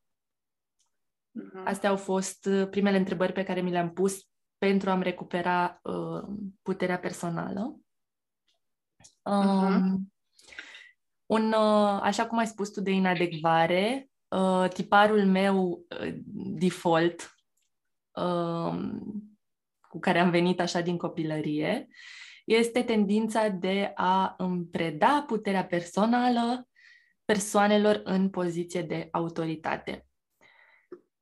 [1.37, 1.65] Uh-huh.
[1.65, 6.23] Astea au fost uh, primele întrebări pe care mi le-am pus pentru a-mi recupera uh,
[6.63, 7.81] puterea personală.
[9.23, 10.15] Um, uh-huh.
[11.27, 17.37] Un, uh, așa cum ai spus tu, de inadecvare, uh, tiparul meu uh, default,
[18.11, 19.01] um,
[19.89, 21.89] cu care am venit așa din copilărie,
[22.45, 26.69] este tendința de a îmi preda puterea personală
[27.25, 30.06] persoanelor în poziție de autoritate.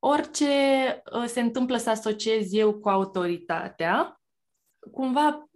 [0.07, 4.21] Orice uh, se întâmplă să asociez eu cu autoritatea,
[4.93, 5.49] cumva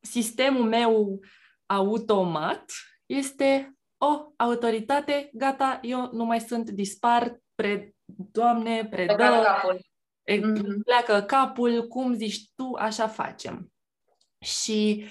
[0.00, 1.20] sistemul meu
[1.66, 2.64] automat
[3.06, 9.80] este o autoritate, gata, eu nu mai sunt, dispar, pre, doamne, predă, pleacă capul.
[10.30, 10.82] Mm-hmm.
[10.84, 13.72] pleacă capul, cum zici tu, așa facem.
[14.44, 15.06] Și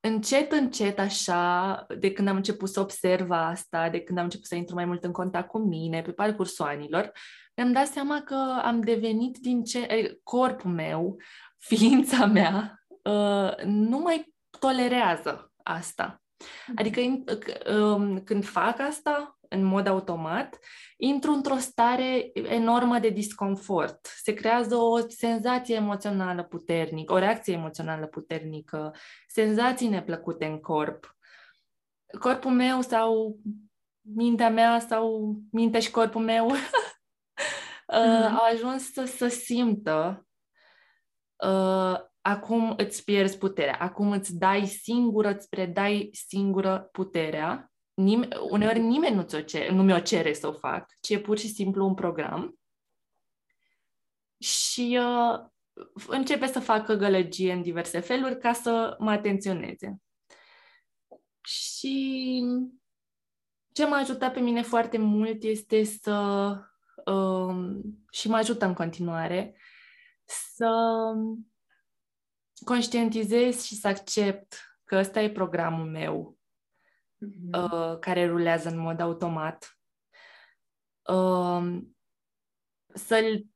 [0.00, 4.54] încet, încet, așa, de când am început să observ asta, de când am început să
[4.54, 7.12] intru mai mult în contact cu mine, pe parcursul anilor,
[7.56, 10.12] mi-am dat seama că am devenit din ce...
[10.22, 11.16] Corpul meu,
[11.68, 16.22] ființa mea, uh, nu mai tolerează asta.
[16.66, 16.78] Mhm.
[16.78, 17.00] Adică
[17.72, 20.58] um, când fac asta în mod automat,
[20.96, 24.06] intru într-o stare enormă de disconfort.
[24.22, 28.94] Se creează o senzație emoțională puternică, o reacție emoțională puternică,
[29.28, 31.16] senzații neplăcute în corp.
[32.18, 33.38] Corpul meu sau
[34.00, 36.50] mintea mea sau mintea și corpul meu
[38.00, 38.30] mm-hmm.
[38.30, 40.26] au ajuns să, să simtă
[41.44, 47.72] uh, acum îți pierzi puterea, acum îți dai singură, îți predai singură puterea.
[47.94, 51.38] Nim- uneori nimeni nu, ți-o cer, nu mi-o cere să o fac, ci e pur
[51.38, 52.58] și simplu un program.
[54.38, 55.46] Și uh,
[56.06, 59.96] începe să facă gălăgie în diverse feluri ca să mă atenționeze.
[61.44, 62.42] Și
[63.72, 66.58] ce m-a ajutat pe mine foarte mult este să,
[67.06, 67.76] uh,
[68.10, 69.56] și mă ajută în continuare,
[70.24, 70.74] să
[72.64, 76.38] conștientizez și să accept că ăsta e programul meu
[77.24, 77.62] mm-hmm.
[77.62, 79.78] uh, care rulează în mod automat.
[81.02, 81.78] Uh,
[82.94, 83.46] să-l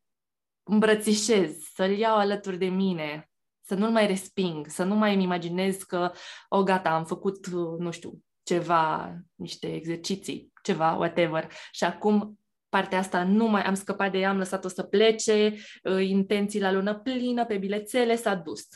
[0.62, 3.30] îmbrățișez, să-l iau alături de mine,
[3.60, 6.12] să nu-l mai resping, să nu mai îmi imaginez că,
[6.48, 7.46] o, oh, gata, am făcut,
[7.78, 14.12] nu știu, ceva, niște exerciții, ceva, whatever, și acum partea asta nu mai am scăpat
[14.12, 18.66] de ea, am lăsat-o să plece, uh, intenții la lună plină, pe bilețele, s-a dus.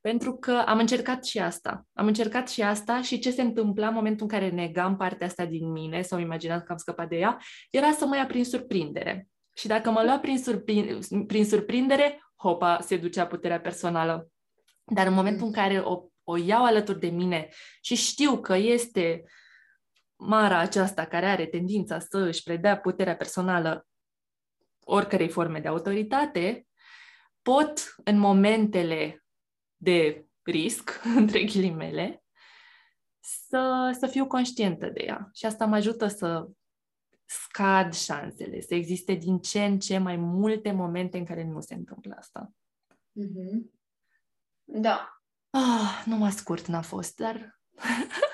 [0.00, 1.86] Pentru că am încercat și asta.
[1.92, 5.44] Am încercat și asta și ce se întâmpla în momentul în care negam partea asta
[5.44, 7.38] din mine sau imaginam că am scăpat de ea,
[7.70, 9.28] era să mă ia prin surprindere.
[9.52, 14.28] Și dacă mă lua prin, surprin- prin surprindere, hopa, se ducea puterea personală.
[14.84, 17.48] Dar în momentul în care o, o iau alături de mine
[17.80, 19.24] și știu că este
[20.24, 23.86] Mara aceasta care are tendința să își predea puterea personală
[24.84, 26.66] oricărei forme de autoritate,
[27.42, 29.24] pot în momentele
[29.76, 32.24] de risc, între ghilimele,
[33.20, 35.30] să, să fiu conștientă de ea.
[35.32, 36.48] Și asta mă ajută să
[37.24, 41.74] scad șansele, să existe din ce în ce mai multe momente în care nu se
[41.74, 42.52] întâmplă asta.
[43.20, 43.80] Mm-hmm.
[44.64, 45.22] Da.
[45.50, 47.60] Ah, nu mă scurt n-a fost, dar...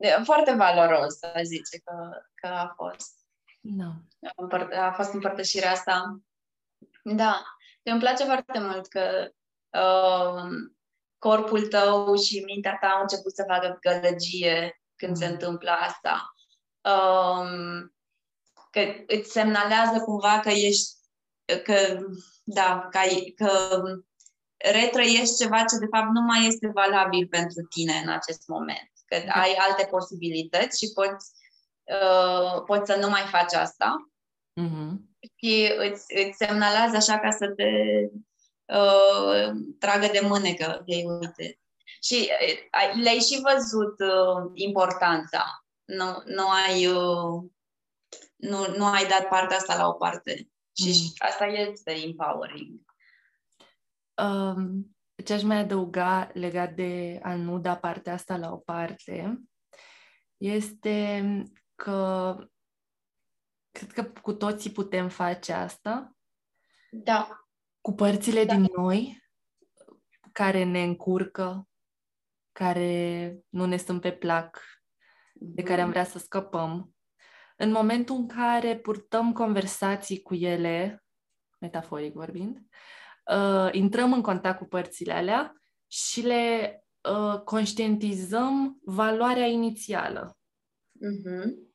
[0.00, 3.18] E foarte valoros, să zice că, că a fost.
[3.60, 3.92] Da.
[4.86, 6.20] A fost împărtășirea asta.
[7.02, 7.42] Da.
[7.82, 9.30] Îmi place foarte mult că
[9.78, 10.42] uh,
[11.18, 15.32] corpul tău și mintea ta au început să facă gălăgie când se mm.
[15.32, 16.34] întâmplă asta.
[16.82, 17.94] Um,
[18.70, 20.94] că îți semnalează cumva că ești,
[21.64, 21.98] că,
[22.44, 22.98] da, că,
[23.36, 23.82] că
[24.56, 28.90] retrăiești ceva ce de fapt nu mai este valabil pentru tine în acest moment.
[29.10, 29.32] Că da.
[29.32, 31.30] ai alte posibilități și poți,
[31.84, 34.10] uh, poți să nu mai faci asta.
[34.60, 34.90] Mm-hmm.
[35.36, 37.70] Și îți, îți semnalează așa ca să te
[38.76, 41.58] uh, tragă de mânecă, de uite.
[42.02, 45.64] Și uh, le-ai și văzut uh, importanța.
[45.84, 47.50] Nu, nu ai uh,
[48.36, 50.50] nu, nu ai dat partea asta la o parte.
[50.72, 51.12] Și mm.
[51.18, 52.80] asta este empowering.
[54.22, 59.40] Um, ce aș mai adăuga legat de a nu da partea asta la o parte
[60.36, 61.22] este
[61.74, 62.36] că
[63.70, 66.16] cred că cu toții putem face asta.
[66.90, 67.44] Da
[67.80, 68.54] cu părțile da.
[68.54, 69.22] din noi
[70.32, 71.68] care ne încurcă,
[72.52, 74.62] care nu ne sunt pe plac,
[75.34, 75.90] de care am mhm.
[75.90, 76.94] vrea să scăpăm.
[77.56, 81.04] În momentul în care purtăm conversații cu ele,
[81.58, 82.99] metaforic vorbind, uh,
[83.72, 85.54] intrăm în contact cu părțile alea
[85.86, 90.38] și le uh, conștientizăm valoarea inițială.
[90.94, 91.68] Uh-huh.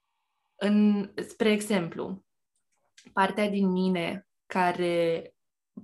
[0.55, 2.25] În, spre exemplu,
[3.13, 5.29] partea din mine care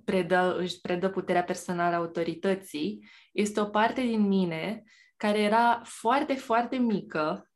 [0.03, 4.83] predă, își predă puterea personală autorității, este o parte din mine
[5.17, 7.51] care era foarte, foarte mică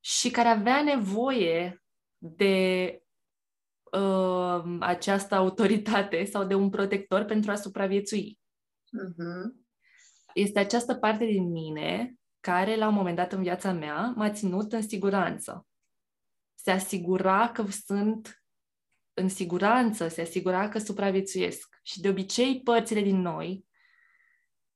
[0.00, 1.82] și care avea nevoie
[2.18, 3.02] de
[3.92, 8.38] uh, această autoritate sau de un protector pentru a supraviețui.
[8.86, 9.66] Uh-huh.
[10.34, 14.72] Este această parte din mine care, la un moment dat în viața mea, m-a ținut
[14.72, 15.66] în siguranță.
[16.54, 18.42] Se asigura că sunt
[19.14, 21.76] în siguranță, se asigura că supraviețuiesc.
[21.82, 23.66] Și de obicei, părțile din noi,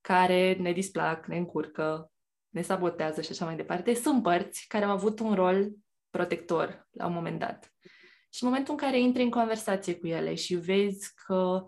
[0.00, 2.12] care ne displac, ne încurcă,
[2.48, 5.70] ne sabotează și așa mai departe, sunt părți care au avut un rol
[6.10, 7.72] protector la un moment dat.
[8.34, 11.66] Și în momentul în care intri în conversație cu ele și vezi că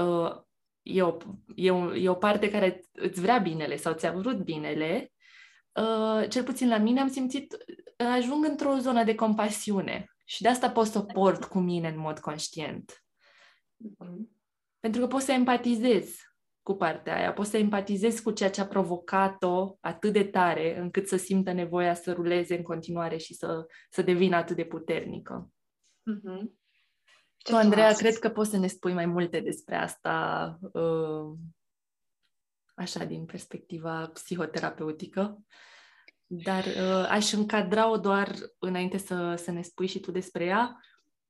[0.00, 0.40] uh,
[0.82, 1.16] e, o,
[1.54, 5.12] e, o, e o parte care îți vrea binele sau ți-a vrut binele,
[5.72, 7.56] uh, cel puțin la mine am simțit,
[7.96, 11.98] ajung într-o zonă de compasiune și de asta pot să o port cu mine în
[11.98, 13.04] mod conștient.
[13.84, 14.34] Mm-hmm.
[14.80, 16.16] Pentru că pot să empatizez
[16.62, 21.08] cu partea aia, pot să empatizez cu ceea ce a provocat-o atât de tare încât
[21.08, 25.53] să simtă nevoia să ruleze în continuare și să, să devină atât de puternică.
[26.12, 26.48] Mm-hmm.
[27.42, 31.38] Tu, Andreea, cred că poți să ne spui mai multe despre asta, uh,
[32.74, 35.44] așa, din perspectiva psihoterapeutică.
[36.26, 40.80] Dar uh, aș încadra-o doar, înainte să, să ne spui și tu despre ea,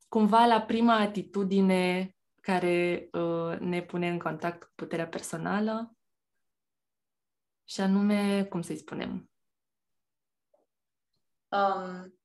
[0.09, 5.97] cumva la prima atitudine care uh, ne pune în contact cu puterea personală
[7.65, 9.31] și anume, cum să-i spunem?
[11.49, 12.19] Um,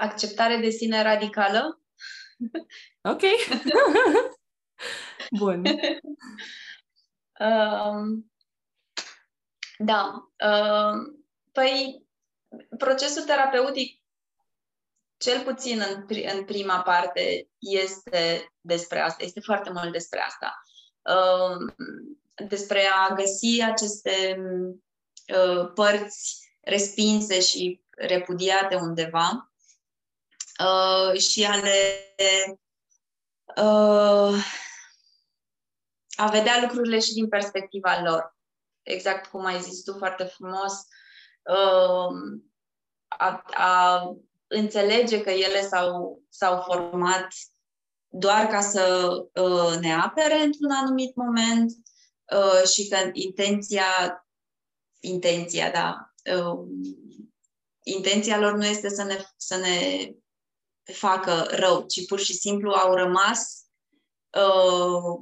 [0.00, 1.80] acceptare de sine radicală.
[3.02, 3.20] Ok.
[5.38, 5.64] Bun.
[7.40, 8.32] um,
[9.78, 10.30] da.
[10.44, 10.94] Uh,
[11.52, 12.06] păi,
[12.78, 14.02] procesul terapeutic,
[15.16, 20.60] cel puțin în, în prima parte, este despre asta, este foarte mult despre asta.
[21.02, 21.72] Uh,
[22.48, 24.36] despre a găsi aceste
[25.34, 29.49] uh, părți respinse și repudiate undeva
[30.64, 32.08] uh, și a le
[33.56, 34.34] uh,
[36.16, 38.36] a vedea lucrurile și din perspectiva lor.
[38.82, 40.72] Exact cum ai zis tu foarte frumos,
[41.42, 42.52] um,
[43.08, 44.02] a, a
[44.46, 47.26] înțelege că ele s-au, s-au format
[48.08, 51.72] doar ca să uh, ne apere într-un anumit moment
[52.36, 54.26] uh, și că intenția,
[55.00, 56.68] intenția, da, uh,
[57.82, 60.08] intenția lor nu este să ne, să ne
[60.92, 63.64] facă rău, ci pur și simplu au rămas
[64.36, 65.20] uh,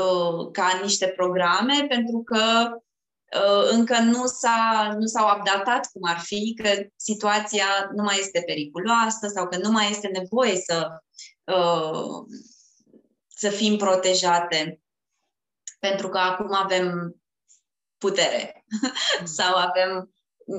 [0.00, 2.68] uh, ca niște programe pentru că
[3.34, 8.42] Uh, încă nu, s-a, nu s-au updatat cum ar fi, că situația nu mai este
[8.46, 11.02] periculoasă sau că nu mai este nevoie să,
[11.44, 12.36] uh,
[13.26, 14.80] să fim protejate.
[15.78, 17.16] Pentru că acum avem
[17.98, 18.64] putere
[19.38, 20.10] sau avem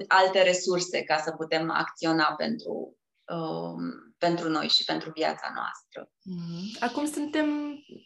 [0.08, 2.98] alte resurse ca să putem acționa pentru,
[3.32, 6.10] uh, pentru noi și pentru viața noastră.
[6.10, 6.80] Mm-hmm.
[6.80, 7.48] Acum suntem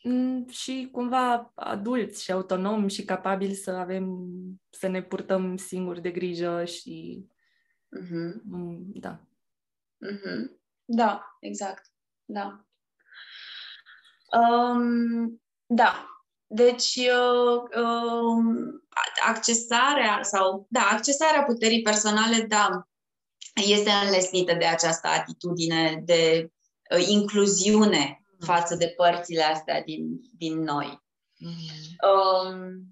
[0.04, 4.30] mm, și cumva adulți și autonomi și capabili să avem,
[4.70, 7.26] să ne purtăm singuri de grijă și
[7.98, 8.34] mm-hmm.
[8.94, 9.20] da.
[10.06, 10.60] Mm-hmm.
[10.86, 11.86] Da, exact.
[12.26, 12.66] Da.
[14.40, 16.04] Um, da.
[16.52, 18.80] Deci, uh, uh,
[19.28, 22.89] accesarea sau, da, accesarea puterii personale, da,
[23.54, 26.52] este înlesnită de această atitudine de
[26.96, 28.46] uh, incluziune mm.
[28.46, 31.02] față de părțile astea din, din noi.
[31.38, 31.52] Mm.
[32.10, 32.84] Um,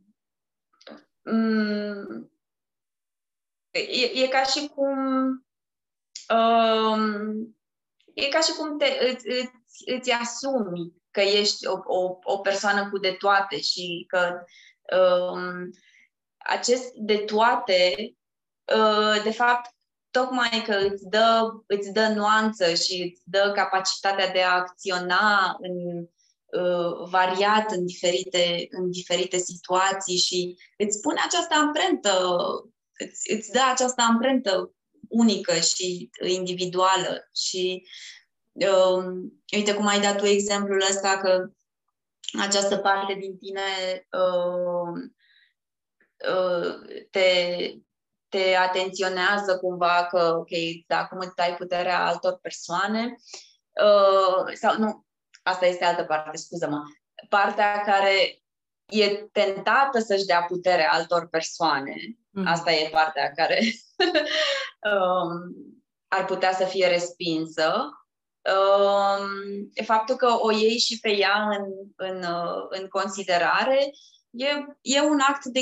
[1.33, 2.31] um,
[3.71, 4.97] e, e ca și cum
[6.29, 7.57] um,
[8.13, 9.51] e ca și cum te, îți, îți,
[9.85, 14.43] îți asumi că ești o, o, o persoană cu de toate și că
[14.97, 15.69] um,
[16.37, 17.95] acest de toate,
[18.75, 19.76] uh, de fapt,
[20.11, 25.97] tocmai că îți dă, îți dă nuanță și îți dă capacitatea de a acționa în
[26.45, 32.11] uh, variat în diferite, în diferite situații și îți pune această amprentă,
[32.97, 34.71] îți, îți dă această amprentă
[35.07, 37.29] unică și individuală.
[37.35, 37.87] Și
[38.51, 39.05] uh,
[39.55, 41.49] uite cum ai dat tu exemplul ăsta că
[42.39, 43.61] această parte din tine
[44.11, 45.09] uh,
[46.33, 47.21] uh, te,
[48.29, 50.49] te atenționează cumva că, ok,
[50.87, 53.15] dacă îți dai puterea altor persoane,
[53.83, 55.05] uh, sau nu,
[55.43, 56.81] asta este altă parte, scuză-mă,
[57.29, 58.41] partea care
[58.85, 61.95] e tentată să-și dea putere altor persoane,
[62.29, 62.47] mm.
[62.47, 63.59] asta e partea care
[64.91, 65.55] um,
[66.07, 67.89] ar putea să fie respinsă,
[68.41, 71.65] um, faptul că o iei și pe ea în,
[71.95, 72.25] în,
[72.69, 73.91] în considerare
[74.29, 74.47] e,
[74.81, 75.59] e un act de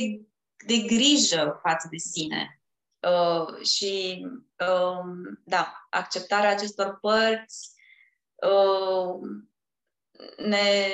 [0.66, 2.62] de grijă față de sine.
[3.00, 4.26] Uh, și,
[4.60, 7.72] uh, da, acceptarea acestor părți
[8.36, 9.30] uh,
[10.38, 10.88] ne,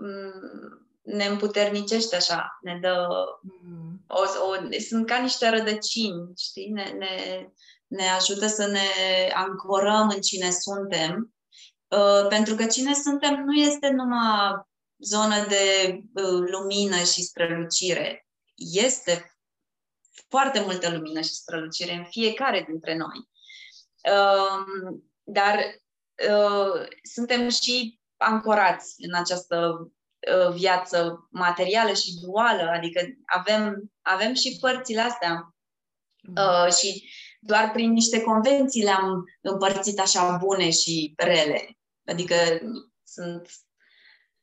[0.00, 3.06] um, ne împuternicește așa, ne dă.
[3.42, 4.04] Mm.
[4.06, 6.70] O, o, sunt ca niște rădăcini, știi?
[6.70, 7.46] Ne, ne,
[7.86, 8.88] ne ajută să ne
[9.34, 11.34] ancorăm în cine suntem
[11.90, 14.62] Uh, pentru că cine suntem nu este numai
[14.98, 18.28] zonă de uh, lumină și strălucire.
[18.60, 19.36] Este
[20.28, 23.28] foarte multă lumină și strălucire în fiecare dintre noi.
[24.14, 25.56] Uh, dar
[26.30, 29.88] uh, suntem și ancorați în această
[30.32, 35.54] uh, viață materială și duală, adică avem, avem și părțile astea.
[36.22, 36.34] Mm.
[36.36, 41.78] Uh, și doar prin niște convenții le-am împărțit așa bune și rele.
[42.06, 42.34] Adică
[43.04, 43.50] sunt...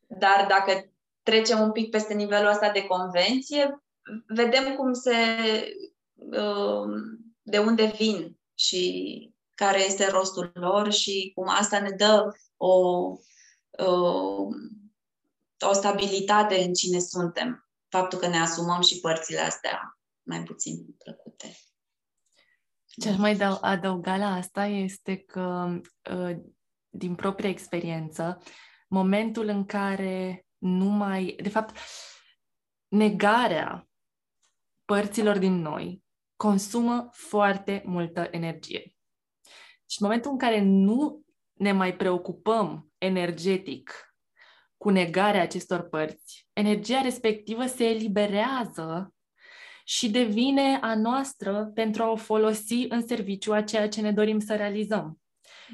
[0.09, 0.91] Dar dacă
[1.24, 3.84] trecem un pic peste nivelul ăsta de convenție,
[4.27, 5.13] vedem cum se...
[6.13, 6.89] Uh,
[7.41, 12.77] de unde vin și care este rostul lor și cum asta ne dă o,
[13.69, 14.47] o,
[15.65, 17.69] o stabilitate în cine suntem.
[17.89, 21.57] Faptul că ne asumăm și părțile astea mai puțin plăcute.
[22.85, 25.79] Ce aș mai adăuga la asta este că,
[26.11, 26.35] ă,
[26.89, 28.41] din propria experiență,
[28.87, 31.35] momentul în care nu mai.
[31.41, 31.77] De fapt,
[32.87, 33.86] negarea
[34.88, 36.03] părților din noi
[36.35, 38.95] consumă foarte multă energie.
[39.89, 44.15] Și în momentul în care nu ne mai preocupăm energetic
[44.77, 49.13] cu negarea acestor părți, energia respectivă se eliberează
[49.85, 54.39] și devine a noastră pentru a o folosi în serviciu a ceea ce ne dorim
[54.39, 55.19] să realizăm.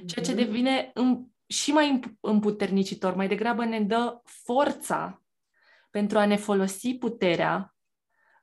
[0.05, 0.43] Ceea ce mhm.
[0.43, 5.23] devine în, și mai împuternicitor, mai degrabă ne dă forța
[5.89, 7.75] pentru a ne folosi puterea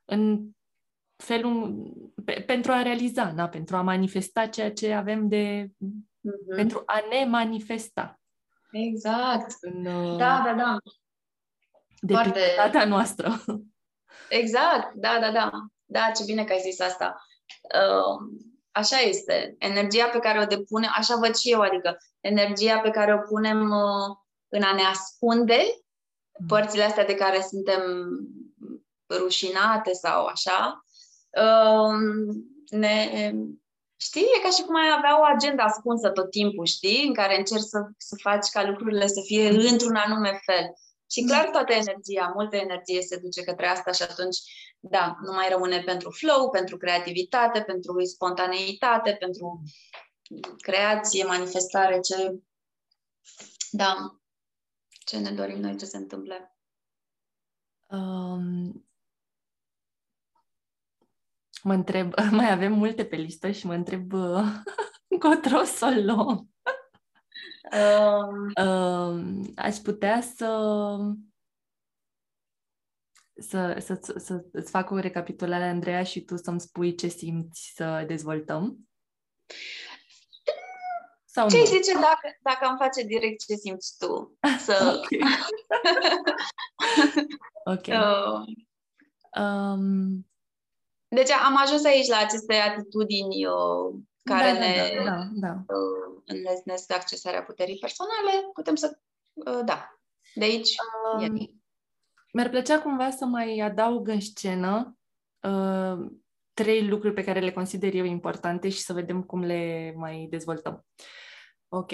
[0.05, 0.51] în
[1.21, 1.93] felul,
[2.25, 3.49] pe, pentru a realiza, da?
[3.49, 5.66] pentru a manifesta ceea ce avem de.
[5.66, 6.57] Mm-hmm.
[6.57, 8.21] pentru a ne manifesta.
[8.71, 9.57] Exact.
[9.61, 10.77] În, uh, da, da, da.
[12.01, 12.85] De Foarte...
[12.87, 13.41] noastră.
[14.29, 15.51] Exact, da, da, da.
[15.85, 17.25] Da, ce bine că ai zis asta.
[17.62, 18.39] Uh,
[18.71, 19.55] așa este.
[19.59, 23.71] Energia pe care o depune, așa văd și eu, adică energia pe care o punem
[23.71, 24.16] uh,
[24.49, 25.61] în a ne ascunde
[26.39, 26.47] mm.
[26.47, 27.83] părțile astea de care suntem
[29.09, 30.89] rușinate sau așa, uh,
[32.68, 33.33] ne,
[33.97, 37.39] știi, e ca și cum ai avea o agenda ascunsă tot timpul, știi, în care
[37.39, 40.74] încerci să, să faci ca lucrurile să fie într-un anume fel.
[41.11, 44.39] Și clar toată energia, multă energie se duce către asta și atunci,
[44.81, 49.62] da, nu mai rămâne pentru flow, pentru creativitate, pentru spontaneitate, pentru
[50.57, 52.41] creație, manifestare, ce,
[53.70, 54.20] da,
[55.05, 56.57] ce ne dorim noi, ce se întâmplă.
[57.89, 58.89] Um,
[61.63, 64.13] mă întreb, mai avem multe pe listă și mă întreb
[65.13, 66.49] încotro să o luăm.
[67.73, 68.53] Um...
[68.65, 70.47] Uh, aș putea să
[73.41, 77.73] să, să, să, să îți fac o recapitulare, Andreea, și tu să-mi spui ce simți
[77.75, 78.79] să dezvoltăm?
[81.25, 81.65] Sau ce nu?
[81.65, 84.39] zice dacă, dacă am face direct ce simți tu?
[84.67, 85.01] Să...
[85.01, 85.09] ok.
[87.65, 87.99] okay.
[87.99, 88.45] Uh,
[89.43, 90.30] um...
[91.15, 95.75] Deci am ajuns aici la aceste atitudini uh, care da, da ne da, da, da.
[95.75, 98.99] Uh, înlesnesc accesarea puterii personale, putem să...
[99.33, 99.99] Uh, da.
[100.35, 100.71] De aici...
[101.19, 101.63] Um,
[102.33, 104.99] mi-ar plăcea cumva să mai adaug în scenă
[105.41, 106.07] uh,
[106.53, 110.87] trei lucruri pe care le consider eu importante și să vedem cum le mai dezvoltăm.
[111.69, 111.91] Ok.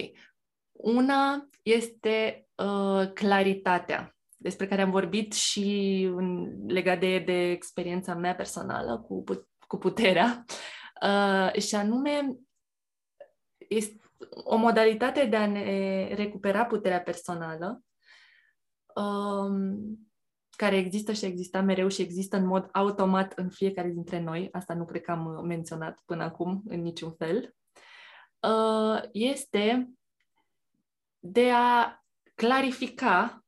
[0.72, 8.34] Una este uh, claritatea, despre care am vorbit și în, legat de, de experiența mea
[8.34, 9.24] personală cu,
[9.66, 10.44] cu puterea.
[11.02, 12.36] Uh, și anume,
[13.68, 17.82] este o modalitate de a ne recupera puterea personală
[18.94, 19.98] um,
[20.50, 24.74] care există și exista mereu și există în mod automat în fiecare dintre noi, asta
[24.74, 27.54] nu cred că am menționat până acum în niciun fel,
[28.40, 29.90] uh, este
[31.18, 32.00] de a
[32.34, 33.45] clarifica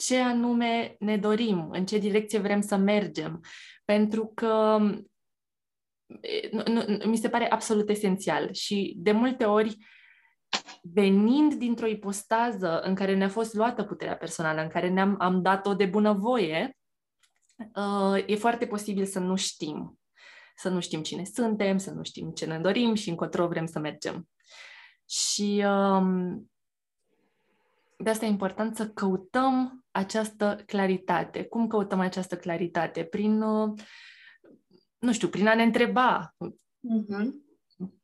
[0.00, 3.40] ce anume ne dorim, în ce direcție vrem să mergem.
[3.84, 4.78] Pentru că
[6.50, 9.76] nu, nu, mi se pare absolut esențial și de multe ori
[10.82, 15.74] venind dintr-o ipostază în care ne-a fost luată puterea personală, în care ne-am am dat-o
[15.74, 16.76] de bunăvoie,
[17.56, 19.98] uh, e foarte posibil să nu știm.
[20.56, 23.78] Să nu știm cine suntem, să nu știm ce ne dorim și încotro vrem să
[23.78, 24.28] mergem.
[25.08, 26.50] Și um,
[28.02, 31.44] de asta e important să căutăm această claritate.
[31.44, 33.04] Cum căutăm această claritate?
[33.04, 33.80] Prin uh,
[34.98, 36.34] nu știu, prin a ne întreba.
[36.38, 37.28] Uh-huh.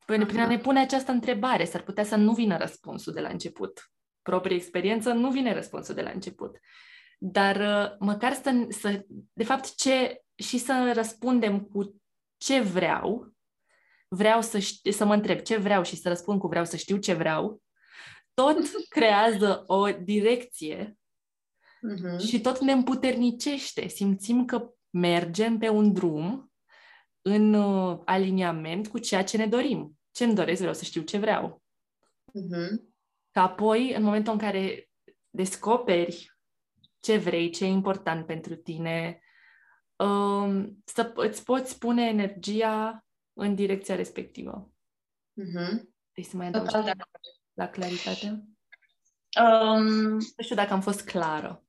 [0.07, 3.91] Prin a ne pune această întrebare, s-ar putea să nu vină răspunsul de la început.
[4.23, 6.59] Proprie experiență, nu vine răspunsul de la început.
[7.19, 12.03] Dar uh, măcar să, să de fapt, ce, și să răspundem cu
[12.37, 13.33] ce vreau,
[14.09, 16.97] vreau să, ști, să mă întreb ce vreau și să răspund cu vreau să știu
[16.97, 17.63] ce vreau,
[18.43, 20.99] tot creează o direcție
[21.81, 22.19] Mhm.
[22.19, 23.87] și tot ne împuternicește.
[23.87, 26.53] Simțim că mergem pe un drum
[27.23, 29.99] în uh, aliniament cu ceea ce ne dorim.
[30.11, 31.63] Ce îmi doresc, vreau să știu ce vreau.
[32.33, 32.95] Mhm.
[33.31, 34.91] Că apoi, în momentul în care
[35.31, 36.37] descoperi
[37.01, 39.21] ce vrei, ce e important pentru tine,
[39.97, 44.71] um, să îți poți pune energia în direcția respectivă.
[45.33, 45.95] Mhm.
[46.13, 47.36] Deci să mai Total adaugi de acord.
[47.57, 48.45] La claritate?
[49.41, 51.65] Um, Nu știu dacă am fost clară.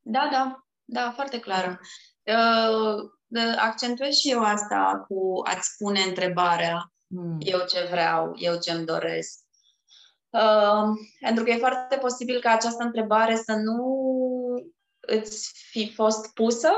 [0.00, 1.80] Da, da, da, foarte clară.
[2.24, 7.36] Uh, de- accentuez și eu asta cu a-ți pune întrebarea Mm.
[7.40, 9.38] eu ce vreau, eu ce-mi doresc.
[10.28, 10.82] Uh,
[11.20, 13.84] pentru că e foarte posibil ca această întrebare să nu
[15.00, 16.70] îți fi fost pusă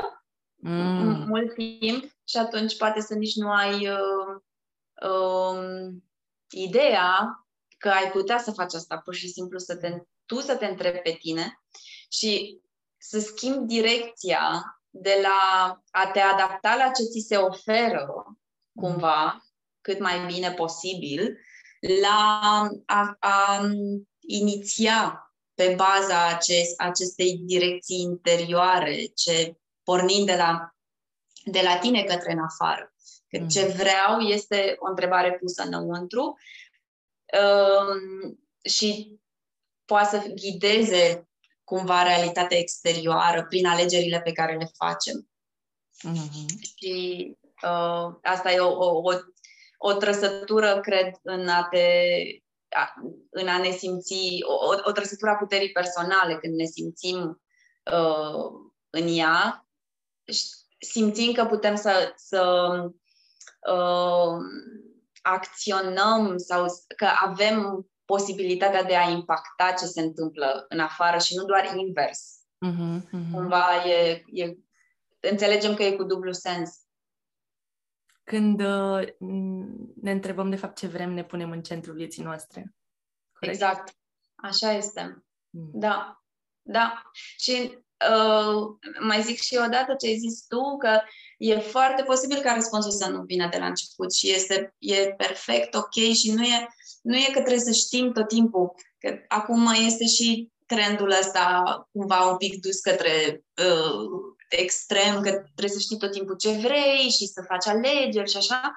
[0.55, 1.27] Mm.
[1.27, 4.41] mult timp și atunci poate să nici nu ai uh,
[5.09, 6.03] um,
[6.49, 7.42] ideea
[7.83, 10.97] că ai putea să faci asta, pur și simplu să te, tu să te întrebi
[10.97, 11.61] pe tine
[12.09, 12.59] și
[12.97, 15.39] să schimbi direcția de la
[15.91, 18.37] a te adapta la ce ți se oferă
[18.75, 19.43] cumva,
[19.81, 21.37] cât mai bine posibil,
[22.01, 23.69] la a, a
[24.19, 30.75] iniția pe baza acest, acestei direcții interioare, ce pornind de la,
[31.45, 32.93] de la tine către în afară.
[33.29, 33.47] Că Mhm.
[33.47, 36.37] ce vreau este o întrebare pusă înăuntru um,
[38.63, 39.19] și
[39.85, 41.27] poate să ghideze
[41.63, 45.29] cumva realitatea exterioară prin alegerile pe care le facem.
[46.01, 46.45] Mhm.
[46.75, 49.11] Și uh, asta e o, o, o,
[49.77, 51.87] o trăsătură, cred, în a te
[52.69, 52.93] a,
[53.29, 57.41] în a ne simți, o, o- o trăsătură a puterii personale, când ne simțim
[57.91, 59.67] uh, în ea,
[60.31, 60.43] și
[60.79, 62.69] simțim că putem să, să
[63.71, 64.37] uh,
[65.23, 71.35] acționăm sau s- că avem posibilitatea de a impacta ce se întâmplă în afară și
[71.35, 72.41] nu doar invers.
[72.57, 73.07] Mhm.
[73.11, 73.31] Mhm.
[73.33, 74.53] Cumva e, e,
[75.19, 76.77] înțelegem că e cu dublu sens.
[78.23, 82.75] Când uh, m, ne întrebăm de fapt ce vrem, ne punem în centrul vieții noastre.
[83.39, 83.61] Corect?
[83.61, 83.93] Exact.
[84.35, 85.23] Așa este.
[85.49, 85.69] Mm.
[85.73, 86.23] Da.
[86.61, 87.01] Da.
[87.37, 87.79] Și
[88.11, 91.01] uh, mai zic și eu odată ce ai zis tu, că
[91.37, 95.75] e foarte posibil ca răspunsul să nu vină de la început și este e perfect
[95.75, 96.67] ok și nu e,
[97.01, 98.73] nu e că trebuie să știm tot timpul.
[98.99, 105.77] Că acum este și trendul ăsta cumva un pic dus către uh, extrem, că trebuie
[105.77, 108.73] să știi tot timpul ce vrei și să faci alegeri și așa.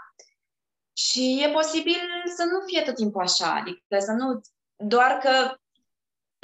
[0.92, 2.00] Și e posibil
[2.36, 4.40] să nu fie tot timpul așa, adică să nu...
[4.76, 5.56] Doar că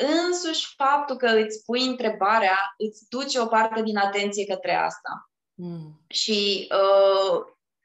[0.03, 5.31] însuși faptul că îți pui întrebarea îți duce o parte din atenție către asta.
[5.55, 6.05] Mm.
[6.09, 7.39] Și uh,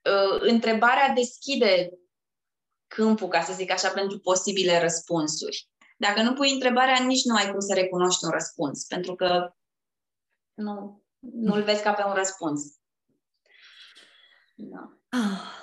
[0.03, 1.91] uh, întrebarea deschide
[2.87, 5.69] câmpul, ca să zic așa, pentru posibile răspunsuri.
[5.97, 9.53] Dacă nu pui întrebarea, nici nu ai cum să recunoști un răspuns, pentru că
[10.53, 12.61] nu, nu-l vezi ca pe un răspuns.
[14.55, 14.97] Da.
[15.09, 15.55] Ah.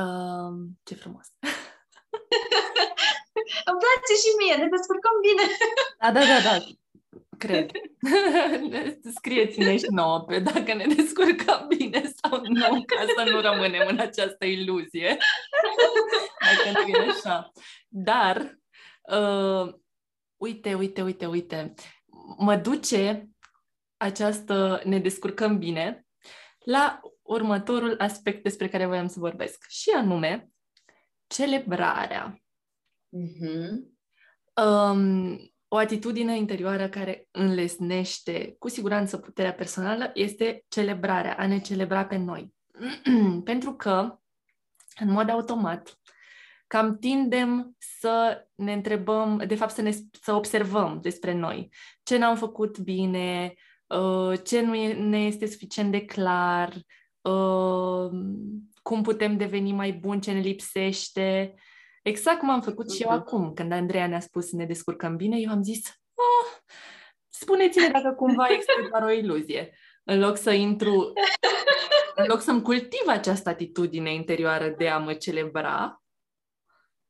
[0.00, 1.26] Um, ce frumos!
[3.68, 5.44] Îmi place și mie, ne descurcăm bine.
[6.00, 6.56] Da, da, da, da.
[7.38, 7.70] Cred.
[9.16, 13.98] Scrieți-ne și nouă pe dacă ne descurcăm bine sau nu, ca să nu rămânem în
[13.98, 15.16] această iluzie.
[16.40, 17.52] Dacă nu e așa.
[17.88, 18.58] Dar,
[19.02, 19.74] uh,
[20.36, 21.74] uite, uite, uite, uite,
[22.38, 23.28] mă duce
[23.96, 26.06] această ne descurcăm bine
[26.58, 30.48] la următorul aspect despre care voiam să vorbesc, și anume
[31.26, 32.41] celebrarea.
[33.12, 33.90] Mhm.
[34.64, 42.06] Um, o atitudine interioară care înlesnește cu siguranță puterea personală este celebrarea, a ne celebra
[42.06, 42.54] pe noi.
[43.44, 44.18] Pentru că,
[44.98, 46.00] în mod automat,
[46.66, 49.92] cam tindem să ne întrebăm, de fapt să, ne,
[50.22, 53.54] să observăm despre noi ce n-am făcut bine,
[53.86, 56.74] uh, ce nu e, ne este suficient de clar,
[57.20, 58.10] uh,
[58.82, 61.54] cum putem deveni mai buni, ce ne lipsește.
[62.02, 63.18] Exact cum am făcut și eu Mhm.
[63.18, 66.60] acum, când Andreea ne-a spus să ne descurcăm bine, eu am zis, ah,
[67.28, 69.76] spuneți-ne dacă cumva este doar o iluzie.
[70.04, 71.12] În loc să intru,
[72.14, 76.02] în loc să-mi cultiv această atitudine interioară de a mă celebra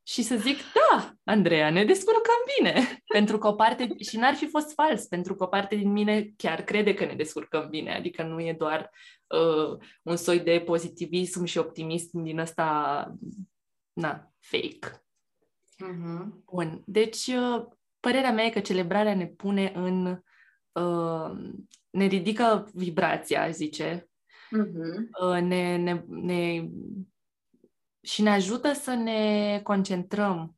[0.07, 3.03] și să zic, da, Andreea, ne descurcăm bine.
[3.07, 6.33] Pentru că o parte, și n-ar fi fost fals, pentru că o parte din mine
[6.37, 8.91] chiar crede că ne descurcăm bine, adică nu e doar
[9.27, 13.07] uh, un soi de pozitivism și optimism din ăsta,
[13.93, 15.05] na, fake.
[15.79, 16.43] Mhm.
[16.53, 16.83] Bun.
[16.87, 17.67] Deci, uh,
[18.01, 20.23] părerea mea e că celebrarea ne pune în.
[20.73, 21.31] Uh,
[21.91, 24.11] ne ridică vibrația, aș zice,
[24.53, 25.11] Mhm.
[25.23, 26.69] uh, ne, ne, ne,
[28.03, 30.57] și ne ajută să ne concentrăm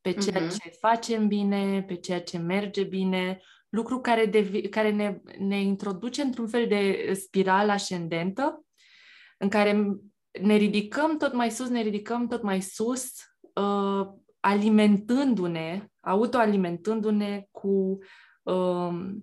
[0.00, 0.50] pe ceea uh-huh.
[0.50, 6.22] ce facem bine, pe ceea ce merge bine, lucru care, devi, care ne, ne introduce
[6.22, 8.64] într-un fel de spirală ascendentă,
[9.38, 9.96] în care
[10.40, 13.12] ne ridicăm tot mai sus, ne ridicăm tot mai sus,
[13.54, 14.08] uh,
[14.40, 17.98] alimentându-ne, autoalimentându-ne cu,
[18.42, 19.14] uh,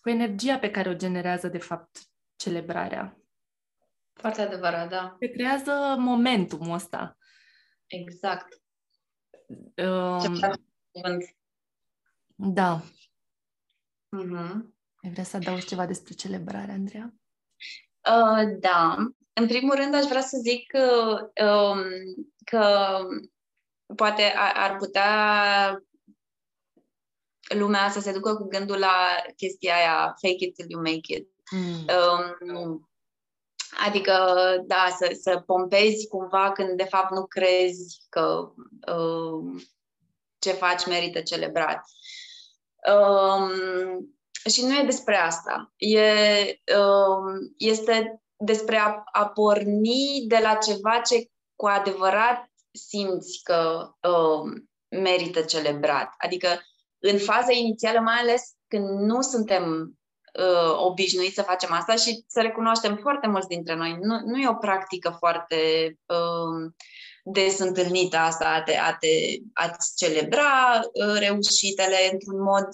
[0.00, 1.98] cu energia pe care o generează, de fapt,
[2.36, 3.20] celebrarea.
[4.12, 5.16] Foarte adevărat, da.
[5.18, 7.16] Se creează momentumul ăsta.
[7.86, 8.62] Exact.
[9.76, 10.38] Um,
[12.34, 12.82] da.
[14.16, 14.54] Uh-huh.
[15.02, 17.14] Ai vrea să adaugi ceva despre celebrare, Andreea?
[18.10, 18.96] Uh, da.
[19.32, 21.84] În primul rând, aș vrea să zic că, um,
[22.44, 22.96] că
[23.96, 25.84] poate ar, ar putea
[27.54, 31.28] lumea să se ducă cu gândul la chestia aia, fake it till you make it.
[31.50, 31.86] Mm.
[31.86, 32.90] Um,
[33.86, 34.14] Adică,
[34.66, 38.52] da, să, să pompezi cumva când de fapt nu crezi că
[38.94, 39.62] uh,
[40.38, 41.84] ce faci merită celebrat.
[42.92, 43.50] Um,
[44.50, 45.72] și nu e despre asta.
[45.76, 46.00] E,
[46.78, 54.70] um, este despre a, a porni de la ceva ce cu adevărat simți că um,
[54.88, 56.14] merită celebrat.
[56.18, 56.48] Adică,
[56.98, 59.98] în faza inițială, mai ales când nu suntem
[60.38, 63.98] uh, obișnuiți să facem asta și să recunoaștem foarte mulți dintre noi.
[64.00, 65.56] Nu, nu e o practică foarte
[66.06, 66.72] uh,
[67.24, 69.08] des întâlnită asta, a te, a te
[69.52, 72.68] a-ți celebra uh, reușitele într-un mod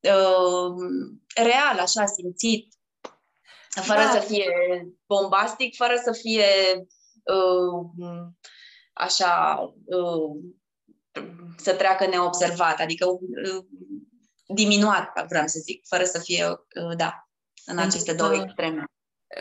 [0.00, 0.74] uh,
[1.34, 2.73] real, așa, simțit,
[3.80, 4.10] fără da.
[4.10, 4.46] să fie
[5.06, 6.44] bombastic, fără să fie
[7.22, 8.26] uh,
[8.92, 10.52] așa uh,
[11.56, 12.80] să treacă neobservat.
[12.80, 13.64] Adică uh,
[14.46, 17.28] diminuat, vreau să zic, fără să fie, uh, da,
[17.66, 18.84] în aceste două extreme.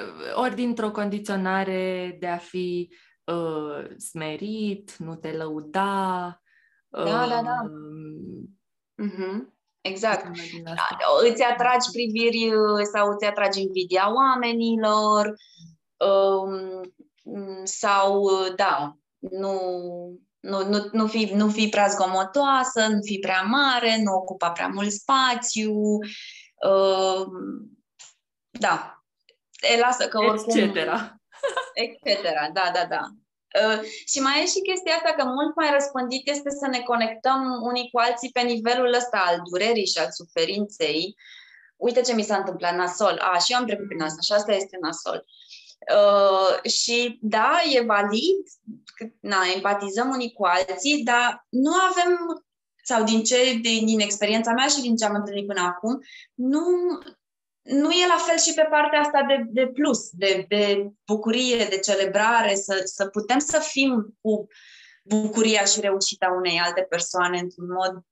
[0.01, 6.41] Uh, ori dintr-o condiționare de a fi uh, smerit, nu te lăuda.
[6.89, 7.61] Da, uh, da, da.
[9.03, 9.53] Uh-huh.
[9.83, 10.25] Exact.
[11.29, 15.33] Îți atragi priviri uh, sau îți atragi invidia oamenilor
[15.97, 16.81] um,
[17.63, 19.59] sau, da, nu,
[20.39, 24.67] nu, nu, nu, fi, nu fi prea zgomotoasă, nu fi prea mare, nu ocupa prea
[24.67, 25.73] mult spațiu.
[26.67, 27.25] Uh,
[28.51, 29.03] da.
[29.73, 30.57] E lasă că oricum...
[30.57, 30.75] Etc.
[31.73, 32.23] Etc.
[32.53, 33.01] Da, da, da.
[33.61, 37.39] Uh, și mai e și chestia asta că mult mai răspândit este să ne conectăm
[37.61, 41.15] unii cu alții pe nivelul ăsta al durerii și al suferinței.
[41.75, 43.17] Uite ce mi s-a întâmplat nasol.
[43.31, 45.25] A, și eu am trecut prin asta și asta este nasol.
[45.95, 48.43] Uh, și da, e valid,
[49.19, 52.43] na, empatizăm unii cu alții, dar nu avem,
[52.83, 55.99] sau din ce, din, din experiența mea și din ce am întâlnit până acum,
[56.33, 56.63] nu,
[57.63, 61.79] nu e la fel și pe partea asta de, de plus, de, de bucurie, de
[61.79, 64.47] celebrare, să, să putem să fim cu
[65.03, 68.03] bucuria și reușita unei alte persoane într-un mod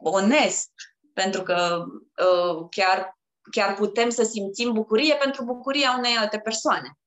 [0.00, 0.70] onest,
[1.14, 3.20] pentru că uh, chiar
[3.50, 6.98] chiar putem să simțim bucurie pentru bucuria unei alte persoane.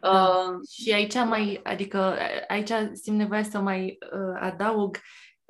[0.00, 0.10] Da.
[0.10, 4.98] Uh, și aici mai, adică aici simt nevoia să mai uh, adaug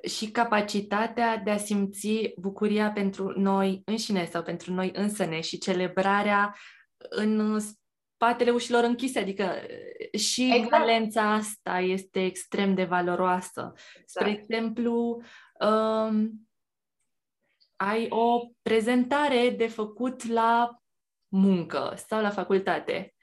[0.06, 6.56] și capacitatea de a simți bucuria pentru noi înșine sau pentru noi însăne și celebrarea
[6.96, 9.54] în spatele ușilor închise, adică
[10.12, 10.68] uh, și exact.
[10.70, 13.72] valența asta este extrem de valoroasă.
[13.74, 14.04] Exact.
[14.06, 15.22] Spre exemplu,
[15.60, 16.48] um,
[17.76, 20.78] ai o prezentare de făcut la
[21.28, 23.14] muncă sau la facultate.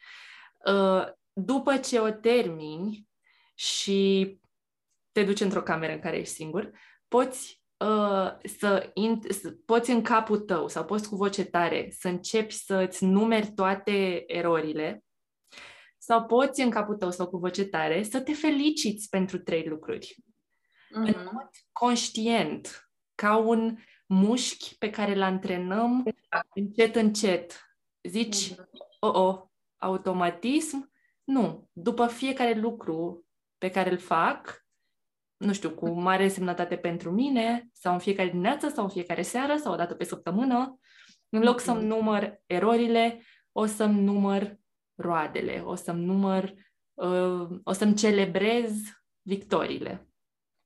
[0.66, 3.08] Uh, după ce o termini
[3.54, 4.40] și
[5.12, 6.72] te duci într-o cameră în care ești singur,
[7.08, 12.08] poți uh, să, int- să poți în capul tău sau poți cu voce tare să
[12.08, 15.04] începi să-ți numeri toate erorile
[15.98, 20.16] sau poți în capul tău sau cu voce tare să te feliciți pentru trei lucruri.
[20.16, 20.94] Mm-hmm.
[20.94, 21.30] În mhm.
[21.34, 26.06] mod conștient, ca un mușchi pe care îl antrenăm
[26.54, 27.66] încet, încet.
[28.04, 28.56] Zici,
[29.00, 29.42] o, oh, oh,
[29.78, 30.92] automatism?
[31.24, 31.70] Nu.
[31.72, 33.26] După fiecare lucru
[33.58, 34.61] pe care îl fac,
[35.42, 39.56] nu știu, cu mare semnătate pentru mine, sau în fiecare dimineață, sau în fiecare seară,
[39.56, 40.80] sau o dată pe săptămână,
[41.30, 43.22] în loc să-mi număr erorile,
[43.52, 44.58] o să-mi număr
[44.96, 46.54] roadele, o să-mi număr,
[46.94, 48.72] uh, o să-mi celebrez
[49.22, 50.08] victoriile.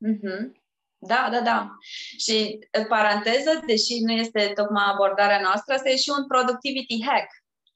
[0.08, 0.64] Mm-hmm.
[0.98, 1.78] Da, da, da.
[2.18, 7.30] Și, paranteză, deși nu este tocmai abordarea noastră, asta e și un productivity hack.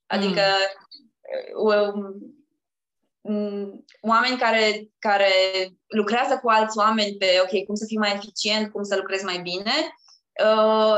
[0.06, 0.42] Adică
[1.96, 2.39] mm.
[3.30, 5.32] Um, oameni care, care
[5.88, 9.40] lucrează cu alți oameni pe, ok, cum să fii mai eficient, cum să lucrezi mai
[9.40, 9.72] bine,
[10.46, 10.98] uh,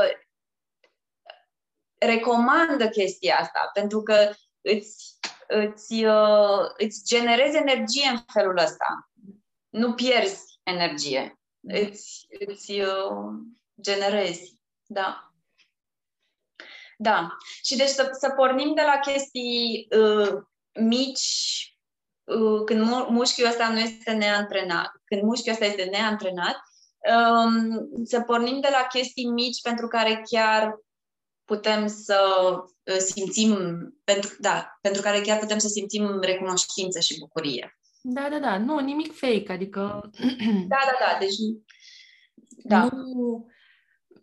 [1.98, 4.30] recomandă chestia asta, pentru că
[4.60, 9.10] îți, îți, uh, îți generezi energie în felul ăsta.
[9.68, 11.40] Nu pierzi energie.
[11.60, 13.32] Îți, îți uh,
[13.80, 14.60] generezi.
[14.86, 15.32] Da.
[16.98, 17.36] Da.
[17.62, 20.42] Și deci să, să pornim de la chestii uh,
[20.80, 21.71] mici, uh,
[22.64, 26.56] când mu- mușchiul ăsta nu este neantrenat, când mușchiul ăsta este neantrenat,
[27.16, 30.74] um, să pornim de la chestii mici pentru care chiar
[31.44, 32.20] putem să
[32.84, 33.56] uh, simțim,
[34.04, 37.78] pentru, da, pentru care chiar putem să simțim recunoștință și bucurie.
[38.02, 38.58] Da, da, da.
[38.58, 40.10] Nu, nimic fake, adică...
[40.68, 41.18] Da, da, da.
[41.18, 41.36] Deci,
[42.64, 42.88] da.
[42.92, 43.46] Nu,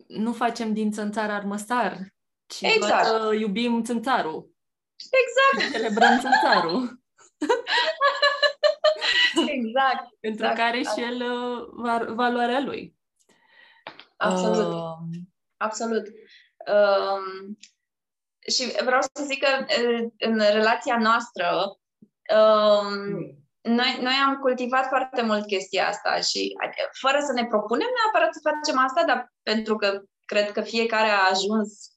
[0.06, 1.98] nu facem din țânțar armăsar,
[2.46, 3.08] ci Exact.
[3.08, 4.54] doar uh, iubim țânțarul.
[4.96, 6.88] Exact, Celebrăm țânțarul.
[9.56, 10.08] exact.
[10.20, 10.56] pentru Exact.
[10.56, 12.98] care și el uh, va- valoarea lui.
[14.16, 14.74] Absolut.
[14.74, 14.96] Uh,
[15.56, 16.06] Absolut.
[16.66, 17.58] Um,
[18.48, 21.78] și vreau să zic că uh, în relația noastră
[22.36, 27.86] um, noi, noi am cultivat foarte mult chestia asta și adică, fără să ne propunem
[27.96, 31.90] neapărat să facem asta, dar pentru că cred că fiecare a ajuns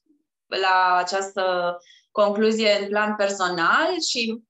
[0.46, 1.76] la această
[2.10, 4.42] concluzie în plan personal și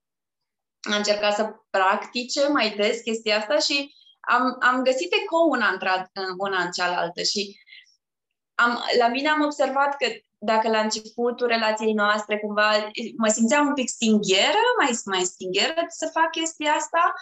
[0.93, 6.11] a încercat să practice mai des chestia asta și am, am găsit ecou una, între,
[6.39, 7.59] una în cealaltă și
[8.55, 10.07] am, la mine am observat că
[10.39, 16.11] dacă la începutul relației noastre cumva mă simțeam un pic stingheră, mai, mai stingheră să
[16.13, 17.15] fac chestia asta,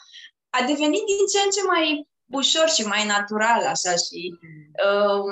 [0.50, 4.38] a devenit din ce în ce mai ușor și mai natural, așa, și
[4.86, 5.24] um,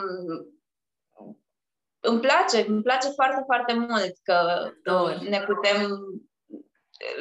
[2.01, 5.15] îmi place, îmi place foarte, foarte mult că Dor.
[5.15, 5.91] ne putem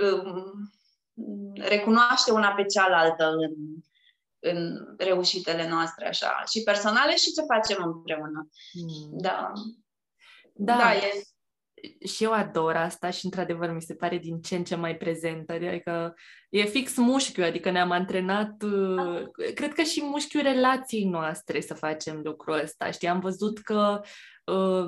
[0.03, 0.72] um,
[1.55, 3.53] recunoaște una pe cealaltă în,
[4.39, 8.49] în reușitele noastre, așa, și personale și ce facem împreună.
[8.74, 9.17] mm.
[9.22, 9.51] Da,
[10.53, 11.11] Da, da e,
[12.05, 15.53] și eu ador asta și, într-adevăr, mi se pare din ce în ce mai prezentă.
[15.53, 16.15] Adică
[16.49, 19.21] e fix mușchiul, adică ne-am antrenat, uh,
[19.55, 22.91] cred că și mușchiul relației noastre să facem lucrul ăsta.
[22.91, 24.01] Știi, am văzut că,
[24.45, 24.86] uh,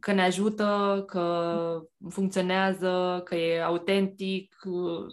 [0.00, 1.80] că ne ajută, că
[2.10, 4.54] funcționează, că e autentic.
[4.64, 5.06] uh,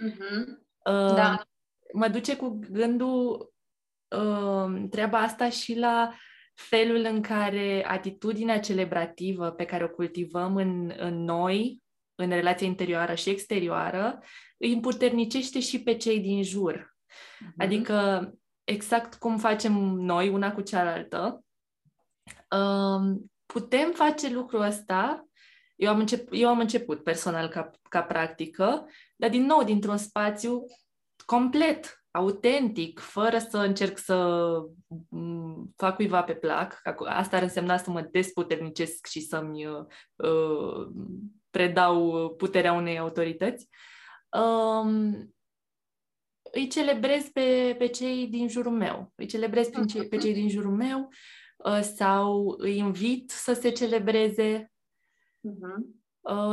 [0.00, 1.42] mhm, Uh, da,
[1.92, 3.52] Mă duce cu gândul
[4.08, 6.14] uh, treaba asta și la
[6.54, 11.82] felul în care atitudinea celebrativă pe care o cultivăm în, în noi,
[12.14, 14.18] în relația interioară și exterioară,
[14.58, 16.96] îi împuternicește și pe cei din jur.
[17.40, 18.30] mhm, Adică,
[18.64, 21.44] exact cum facem noi una cu cealaltă,
[22.56, 25.28] um, putem face lucrul ăsta.
[25.76, 28.86] Eu am, încep, eu am început personal ca, ca practică,
[29.16, 30.64] dar din nou dintr-un spațiu
[31.26, 34.48] complet, autentic, fără să încerc să
[35.08, 36.80] m, fac cuiva pe plac.
[36.90, 39.84] Ac- Asta ar însemna să mă desputernicesc și să-mi uh,
[40.16, 40.88] uh,
[41.50, 43.68] predau puterea unei autorități.
[44.30, 45.34] Um,
[46.52, 49.12] îi celebrez pe, pe cei din jurul meu.
[49.14, 51.08] Îi celebrez prin ce, pe cei din jurul meu
[51.56, 54.72] uh, sau îi invit să se celebreze.
[55.40, 56.02] mhm, Uh,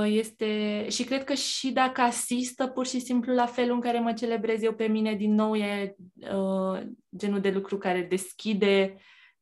[0.05, 0.85] Este...
[0.89, 4.63] Și cred că și dacă asistă pur și simplu la felul în care mă celebrez
[4.63, 5.95] eu pe mine, din nou e
[6.33, 6.81] uh,
[7.17, 8.95] genul de lucru care deschide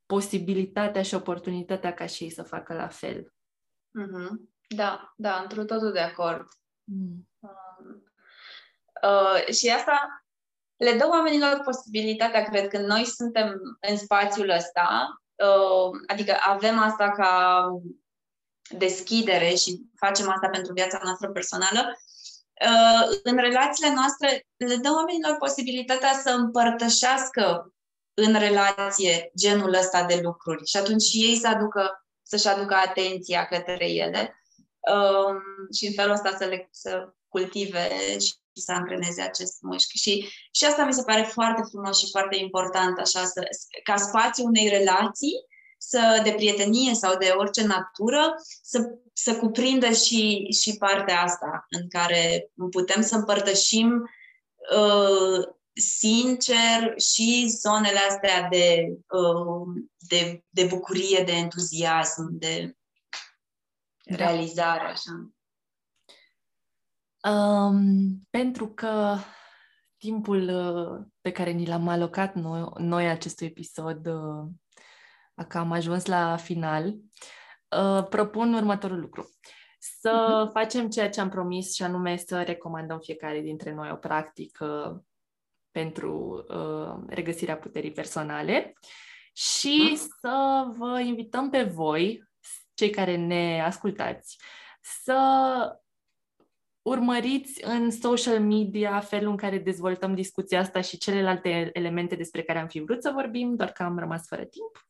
[0.06, 3.34] posibilitatea și oportunitatea ca și ei să facă la fel.
[3.92, 4.50] mhm.
[4.76, 6.46] Da, da, într totul de acord.
[6.84, 7.30] Mm.
[7.40, 8.04] Um,
[9.04, 10.26] uh, și asta
[10.76, 17.12] le dă oamenilor posibilitatea, cred că noi suntem în spațiul ăsta, uh, adică avem asta
[17.12, 17.64] ca
[18.70, 22.00] deschidere și facem asta pentru viața noastră personală,
[22.66, 27.74] uh, în relațiile noastre le dă oamenilor posibilitatea să împărtășească
[28.14, 33.46] în relație genul ăsta de lucruri și atunci și ei să aducă, să-și aducă atenția
[33.46, 34.44] către ele
[34.80, 35.42] um,
[35.78, 37.90] și în felul ăsta să le să cultive
[38.20, 39.98] și să antreneze acest mușchi.
[39.98, 43.48] Și, și asta mi se pare foarte frumos și foarte important, așa, să,
[43.84, 45.34] ca spațiu unei relații,
[45.82, 51.88] să, de prietenie sau de orice natură, să, să cuprindă și, și partea asta în
[51.90, 54.10] care putem să împărtășim
[54.76, 62.78] uh, sincer și zonele astea de, uh, de, de bucurie, de entuziasm, de
[64.04, 65.34] realizare, așa.
[67.34, 69.18] Um, pentru că
[69.98, 74.08] timpul uh, pe care ni l-am alocat noi, noi acestui episod
[75.40, 76.96] uh, a cam ajuns la final,
[77.78, 79.30] uh, propun următorul lucru.
[79.80, 80.52] Să uh-huh.
[80.52, 85.04] facem ceea ce am promis și anume să recomandăm fiecare dintre noi o practică
[85.72, 88.74] pentru uh, regăsirea puterii personale
[89.34, 90.20] și uh-huh.
[90.20, 92.28] să vă invităm pe voi,
[92.74, 94.38] cei care ne ascultați,
[94.82, 95.20] să
[96.82, 102.60] urmăriți în social media felul în care dezvoltăm discuția asta și celelalte elemente despre care
[102.60, 104.89] am fi vrut să vorbim, doar că am rămas fără timp.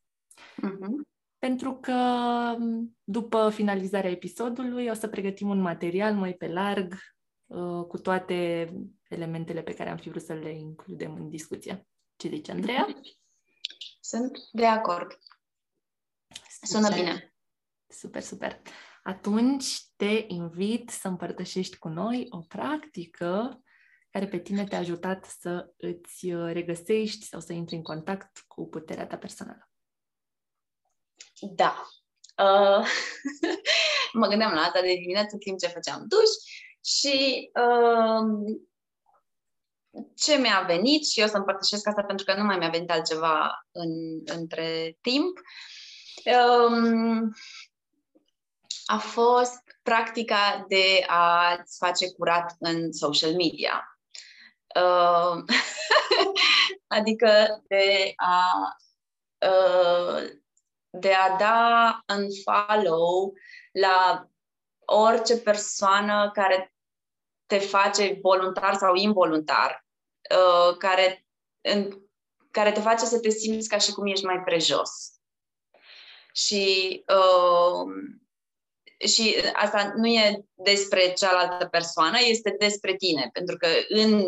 [0.62, 1.08] Uh-huh.
[1.38, 1.96] Pentru că
[3.04, 6.94] după finalizarea episodului o să pregătim un material mai pe larg
[7.46, 8.68] uh, cu toate
[9.08, 11.86] elementele pe care am fi vrut să le includem în discuție.
[12.16, 12.86] Ce zice, Andreea?
[14.00, 15.18] Sunt de acord.
[16.62, 16.98] Sună super.
[16.98, 17.34] bine.
[17.86, 18.60] Super, super.
[19.02, 23.62] Atunci te invit să împărtășești cu noi o practică
[24.10, 29.06] care pe tine te-a ajutat să îți regăsești sau să intri în contact cu puterea
[29.06, 29.69] ta personală.
[31.40, 31.86] Da.
[32.36, 32.86] Uh,
[34.20, 36.30] mă gândeam la asta de dimineață timp ce făceam duș
[36.84, 38.56] și uh,
[40.16, 43.66] ce mi-a venit și eu să împărtășesc asta pentru că nu mai mi-a venit altceva
[43.70, 43.90] în,
[44.24, 45.38] între timp.
[46.24, 47.32] Um,
[48.84, 53.98] a fost practica de a-ți face curat în social media.
[54.74, 55.42] Uh,
[56.98, 58.76] adică de a
[59.38, 60.30] uh,
[60.90, 63.32] de a da un follow
[63.72, 64.28] la
[64.84, 66.74] orice persoană care
[67.46, 69.86] te face voluntar sau involuntar,
[70.30, 71.26] uh, care,
[71.60, 72.00] în,
[72.50, 74.90] care te face să te simți ca și cum ești mai prejos.
[76.32, 77.92] Și, uh,
[79.08, 84.24] și asta nu e despre cealaltă persoană, este despre tine, pentru că în,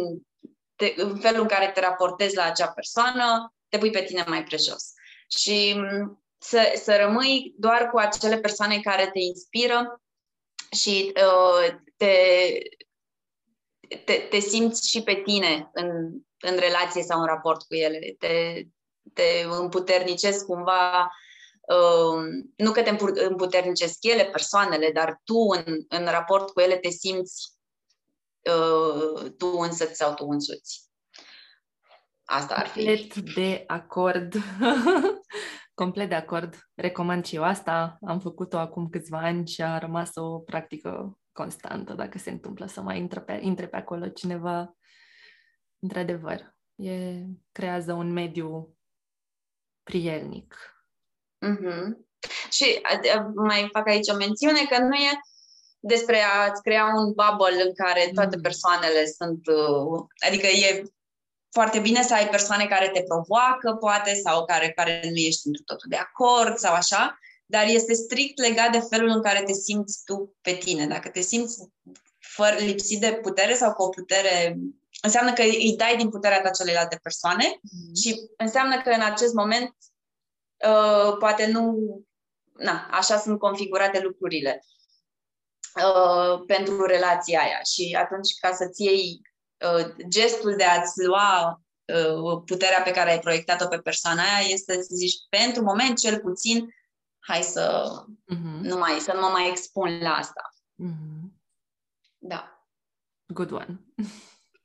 [0.77, 4.45] te, în felul în care te raportezi la acea persoană, te pui pe tine mai
[4.45, 4.93] prejos.
[5.29, 5.77] Și
[6.43, 10.03] să, să rămâi doar cu acele persoane care te inspiră
[10.71, 12.15] și uh, te,
[14.05, 15.89] te, te simți și pe tine în,
[16.39, 18.15] în relație sau în raport cu ele.
[18.19, 18.63] Te,
[19.13, 21.11] te împuternicesc cumva,
[21.61, 22.23] uh,
[22.57, 27.53] nu că te împuternicesc ele, persoanele, dar tu în, în raport cu ele te simți
[28.41, 30.91] uh, tu însă sau tu însuți.
[32.25, 33.09] Asta ar fi.
[33.35, 34.35] de acord.
[35.75, 36.69] Complet de acord.
[36.75, 37.99] Recomand și eu asta.
[38.07, 42.81] Am făcut-o acum câțiva ani și a rămas o practică constantă dacă se întâmplă să
[42.81, 44.77] mai intre pe, intre pe acolo cineva.
[45.79, 48.77] Într-adevăr, e, creează un mediu
[49.83, 50.57] prielnic.
[51.47, 52.11] Mm-hmm.
[52.51, 52.81] Și
[53.35, 55.21] mai fac aici o mențiune că nu e
[55.85, 58.43] despre a-ți crea un bubble în care toate mm.
[58.43, 60.83] persoanele sunt, uh, adică e
[61.53, 65.61] foarte bine să ai persoane care te provoacă, poate, sau care, care nu ești într
[65.65, 70.03] totul de acord sau așa, dar este strict legat de felul în care te simți
[70.05, 70.87] tu pe tine.
[70.87, 71.59] Dacă te simți
[72.19, 74.57] fără lipsit de putere sau cu o putere,
[75.03, 77.95] înseamnă că îi dai din puterea ta celelalte persoane mm.
[77.95, 79.75] și înseamnă că în acest moment
[80.69, 81.77] uh, poate nu,
[82.53, 84.65] na, așa sunt configurate lucrurile
[85.75, 89.32] uh, pentru relația aia și atunci ca să-ți iei Uh,
[90.09, 94.95] gestul de a-ți lua uh, puterea pe care ai proiectat-o pe persoana aia este să
[94.95, 96.75] zici, pentru moment, cel puțin,
[97.19, 98.61] hai să, uh-huh.
[98.61, 100.49] nu, mai, să nu mă mai expun la asta.
[100.85, 101.31] Uh-huh.
[102.19, 102.67] Da.
[103.27, 103.81] Good one.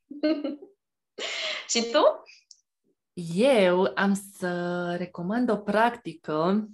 [1.69, 2.23] Și tu?
[3.33, 6.67] Eu am să recomand o practică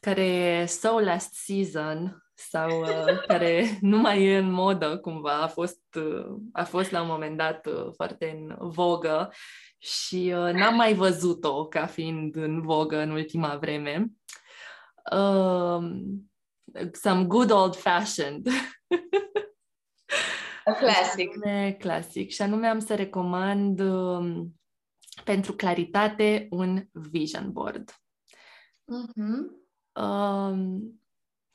[0.00, 5.46] care e So Last Season sau uh, care nu mai e în modă cumva, a
[5.46, 9.32] fost, uh, a fost la un moment dat uh, foarte în vogă
[9.78, 14.12] și uh, n-am mai văzut-o ca fiind în vogă în ultima vreme.
[15.12, 15.78] Uh,
[16.92, 18.44] some good old fashioned.
[20.80, 21.30] classic.
[21.78, 22.30] classic.
[22.30, 24.46] Și anume am să recomand uh,
[25.24, 27.90] pentru claritate un vision board.
[28.92, 29.62] Uh-huh.
[29.92, 30.78] Uh,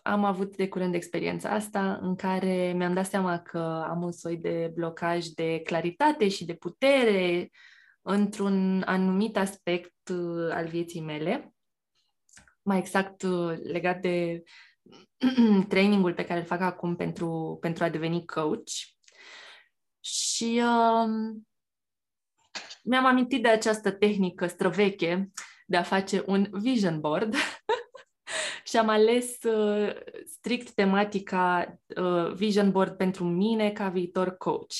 [0.10, 4.38] am avut de curând experiența asta în care mi-am dat seama că am un soi
[4.38, 7.50] de blocaj de claritate și de putere
[8.02, 11.54] într-un anumit aspect uh, al vieții mele,
[12.62, 14.44] mai exact uh, legat de
[15.70, 18.72] trainingul pe care îl fac acum pentru, pentru a deveni coach.
[20.00, 21.36] Și uh,
[22.84, 25.32] mi-am amintit de această tehnică străveche
[25.66, 27.36] de a face un vision board
[28.70, 29.96] și am ales uh,
[30.26, 34.74] strict tematica uh, vision board pentru mine ca viitor coach.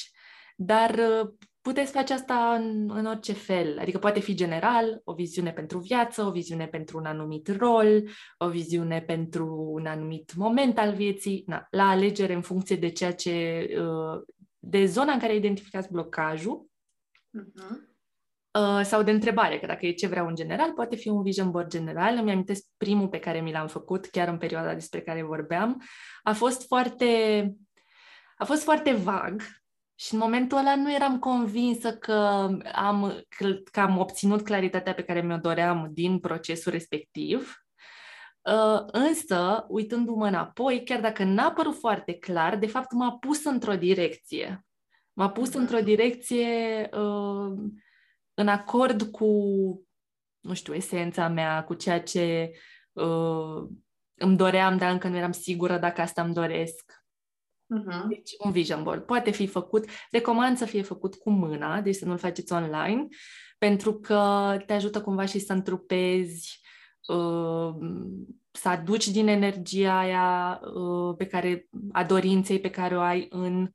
[0.56, 1.30] Dar uh,
[1.62, 6.24] puteți face asta în, în orice fel, adică poate fi general, o viziune pentru viață,
[6.24, 8.04] o viziune pentru un anumit rol,
[8.38, 13.14] o viziune pentru un anumit moment al vieții, na, la alegere în funcție de ceea
[13.14, 14.22] ce, uh,
[14.60, 16.70] de zona în care identificați blocajul.
[17.40, 17.89] Uh-huh.
[18.52, 21.52] Uh, sau de întrebare, că dacă e ce vreau în general, poate fi un vision
[21.52, 22.18] board general.
[22.18, 25.82] Îmi amintesc primul pe care mi l-am făcut, chiar în perioada despre care vorbeam.
[26.24, 27.44] A fost foarte...
[28.38, 29.42] a fost foarte vag
[29.96, 33.24] și în momentul ăla nu eram convinsă că am,
[33.72, 37.54] că am obținut claritatea pe care mi-o doream din procesul respectiv.
[38.42, 43.76] Uh, însă, uitându-mă înapoi, chiar dacă n-a părut foarte clar, de fapt m-a pus într-o
[43.76, 44.66] direcție.
[45.14, 45.60] M-a pus mhm.
[45.60, 47.54] într-o direcție uh,
[48.40, 49.26] în acord cu,
[50.40, 52.52] nu știu, esența mea, cu ceea ce
[52.92, 53.68] uh,
[54.16, 57.04] îmi doream, dar încă nu eram sigură dacă asta îmi doresc.
[57.80, 58.08] Uh-huh.
[58.08, 62.06] Deci, un vision board poate fi făcut, recomand să fie făcut cu mâna, deci să
[62.06, 63.08] nu-l faceți online,
[63.58, 66.62] pentru că te ajută cumva și să întrupezi,
[67.08, 67.76] uh,
[68.52, 73.72] să aduci din energia aia uh, pe care, a dorinței pe care o ai în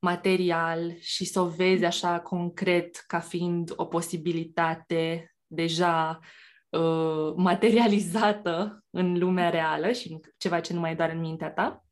[0.00, 6.18] material și să o vezi așa concret ca fiind o posibilitate deja
[6.68, 11.84] uh, materializată în lumea reală și ceva ce nu mai e doar în mintea ta.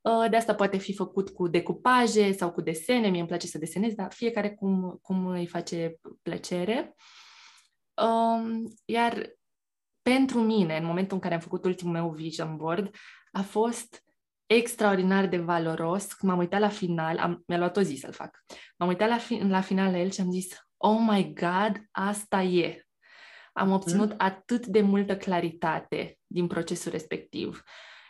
[0.00, 3.08] Uh, de asta poate fi făcut cu decupaje sau cu desene.
[3.08, 6.94] Mie îmi place să desenez, dar fiecare cum, cum îi face plăcere.
[7.94, 9.38] Um, iar
[10.02, 12.94] pentru mine, în momentul în care am făcut ultimul meu vision board,
[13.32, 14.04] a fost
[14.54, 16.16] extraordinar de valoros.
[16.20, 18.44] M-am uitat la final, am, mi-a luat o zi să-l fac.
[18.76, 22.42] M-am uitat la, fi, la final la el și am zis, oh my God, asta
[22.42, 22.84] e.
[23.52, 24.16] Am obținut mm.
[24.18, 27.62] atât de multă claritate din procesul respectiv.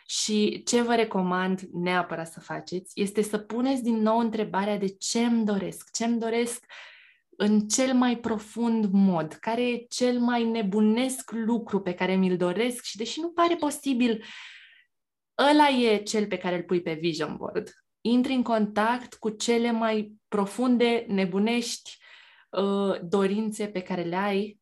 [0.05, 5.19] Și ce vă recomand neapărat să faceți este să puneți din nou întrebarea de ce
[5.19, 6.65] îmi doresc, ce îmi doresc
[7.37, 12.83] în cel mai profund mod, care e cel mai nebunesc lucru pe care mi-l doresc
[12.83, 14.23] și deși nu pare posibil,
[15.49, 17.73] ăla e cel pe care îl pui pe vision board.
[18.01, 21.97] Intri în contact cu cele mai profunde, nebunești
[22.49, 24.59] uh, dorințe pe care le ai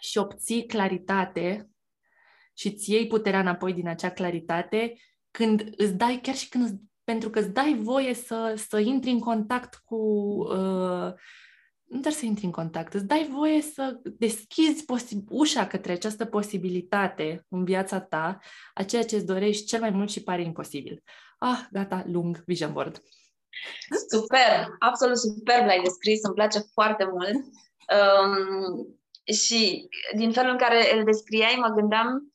[0.00, 1.70] și obții claritate
[2.54, 4.94] și îți iei puterea înapoi din acea claritate
[5.30, 9.10] când îți dai, chiar și când îți, pentru că îți dai voie să, să intri
[9.10, 11.12] în contact cu, uh,
[11.90, 16.24] nu doar să intri în contact, îți dai voie să deschizi posi- ușa către această
[16.24, 18.38] posibilitate în viața ta,
[18.74, 21.02] a ceea ce îți dorești cel mai mult și pare imposibil.
[21.38, 23.02] Ah, gata, lung, vision board.
[24.08, 27.44] Super, absolut superb l-ai descris, îmi place foarte mult.
[27.98, 28.98] Um,
[29.34, 32.32] și din felul în care îl descriai, mă gândeam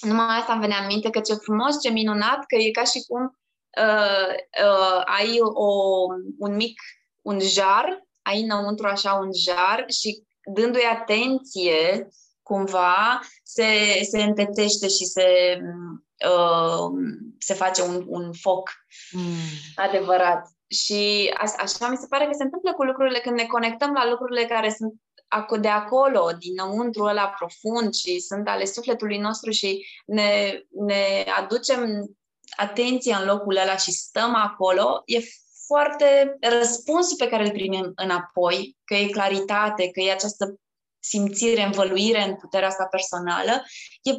[0.00, 3.04] numai asta îmi venea în minte, că ce frumos, ce minunat, că e ca și
[3.08, 3.38] cum
[3.82, 5.66] uh, uh, ai o,
[6.38, 6.80] un mic,
[7.22, 10.22] un jar, ai înăuntru așa un jar și
[10.54, 12.08] dându-i atenție,
[12.42, 13.64] cumva, se,
[14.10, 15.58] se întetește și se,
[16.28, 16.90] uh,
[17.38, 18.70] se face un, un foc
[19.10, 19.22] mm.
[19.74, 20.48] adevărat.
[20.66, 24.08] Și a, așa mi se pare că se întâmplă cu lucrurile când ne conectăm la
[24.08, 24.92] lucrurile care sunt
[25.60, 32.10] de acolo, dinăuntru ăla profund și sunt ale sufletului nostru și ne, ne aducem
[32.56, 35.18] atenția în locul ăla și stăm acolo, e
[35.66, 40.60] foarte răspunsul pe care îl primim înapoi, că e claritate, că e această
[40.98, 43.62] simțire, învăluire în puterea asta personală,
[44.02, 44.10] e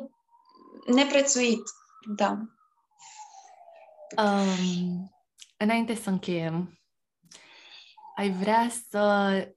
[0.94, 1.64] neprețuit.
[2.16, 2.40] Da.
[4.18, 5.14] Um,
[5.58, 6.80] înainte să încheiem,
[8.16, 9.56] ai vrea să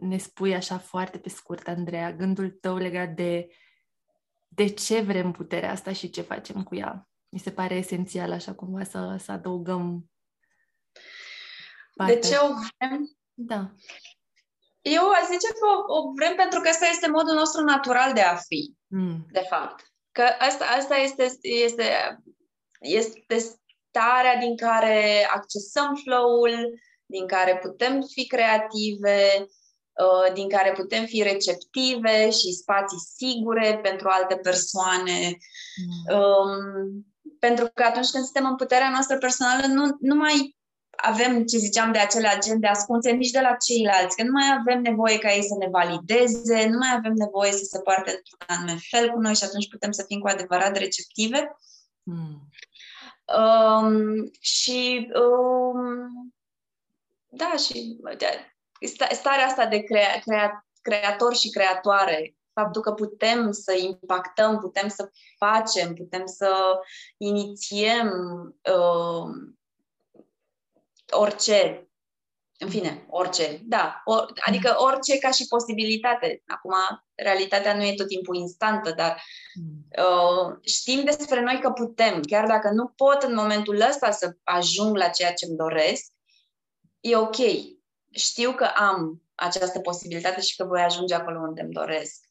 [0.00, 3.48] ne spui așa foarte pe scurt, Andreea, gândul tău legat de
[4.56, 7.08] de ce vrem puterea asta și ce facem cu ea.
[7.28, 10.10] Mi se pare esențial așa cumva să, să adăugăm
[11.96, 12.14] partea.
[12.14, 13.16] De ce o vrem?
[13.34, 13.70] Da.
[14.80, 18.20] Eu aș zice că o, o vrem pentru că ăsta este modul nostru natural de
[18.20, 19.26] a fi, mm.
[19.30, 19.84] de fapt.
[20.12, 21.84] Că asta, asta este, este,
[22.80, 23.36] este
[23.88, 29.46] starea din care accesăm flow-ul, din care putem fi creative,
[30.04, 35.36] uh, din care putem fi receptive și spații sigure pentru alte persoane.
[35.76, 36.16] Mm.
[36.18, 37.06] Um,
[37.38, 40.56] pentru că atunci când suntem în puterea noastră personală, nu, nu mai
[40.96, 44.80] avem, ce ziceam, de acele agende ascunse nici de la ceilalți, că nu mai avem
[44.80, 48.78] nevoie ca ei să ne valideze, nu mai avem nevoie să se poarte într-un anume
[48.90, 51.56] fel cu noi și atunci putem să fim cu adevărat receptive.
[52.02, 52.48] Mm.
[53.38, 56.34] Um, și um,
[57.28, 58.00] da, și
[59.12, 65.10] starea asta de crea, crea, creator și creatoare, faptul că putem să impactăm, putem să
[65.38, 66.80] facem, putem să
[67.16, 68.08] inițiem
[68.74, 69.54] uh,
[71.10, 71.88] orice,
[72.58, 76.42] în fine, orice, da, or, adică orice ca și posibilitate.
[76.46, 76.74] Acum,
[77.14, 79.22] realitatea nu e tot timpul instantă, dar
[79.98, 84.96] uh, știm despre noi că putem, chiar dacă nu pot în momentul ăsta să ajung
[84.96, 86.12] la ceea ce îmi doresc,
[87.00, 87.36] e ok.
[88.10, 92.24] Știu că am această posibilitate și că voi ajunge acolo unde îmi doresc.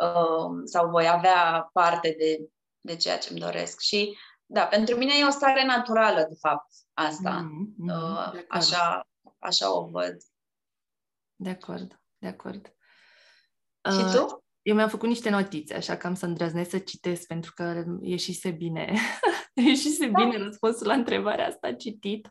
[0.00, 3.80] Uh, sau voi avea parte de, de ceea ce îmi doresc.
[3.80, 4.16] Și
[4.46, 7.30] da, pentru mine e o stare naturală, de fapt, asta.
[7.30, 8.46] Mm, mm, Uh, de acord.
[8.48, 10.16] așa, așa o văd.
[11.36, 12.74] De acord, de acord.
[13.90, 14.44] Și Uh, tu?
[14.62, 18.50] Eu mi-am făcut niște notițe, așa că am să îndrăznesc să citesc, pentru că ieșise
[18.50, 18.94] bine,
[19.54, 20.24] ieșise Da.
[20.24, 22.30] bine răspunsul la întrebarea asta citit.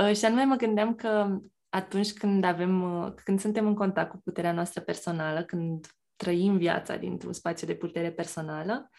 [0.00, 4.20] Uh, și anume mă gândeam că atunci când avem, uh, când suntem în contact cu
[4.24, 8.90] puterea noastră personală, când trăim viața dintr-un spațiu de putere personală,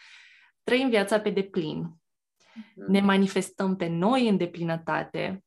[0.62, 1.94] trăim viața pe deplin.
[2.74, 5.44] Ne manifestăm pe noi în deplinătate,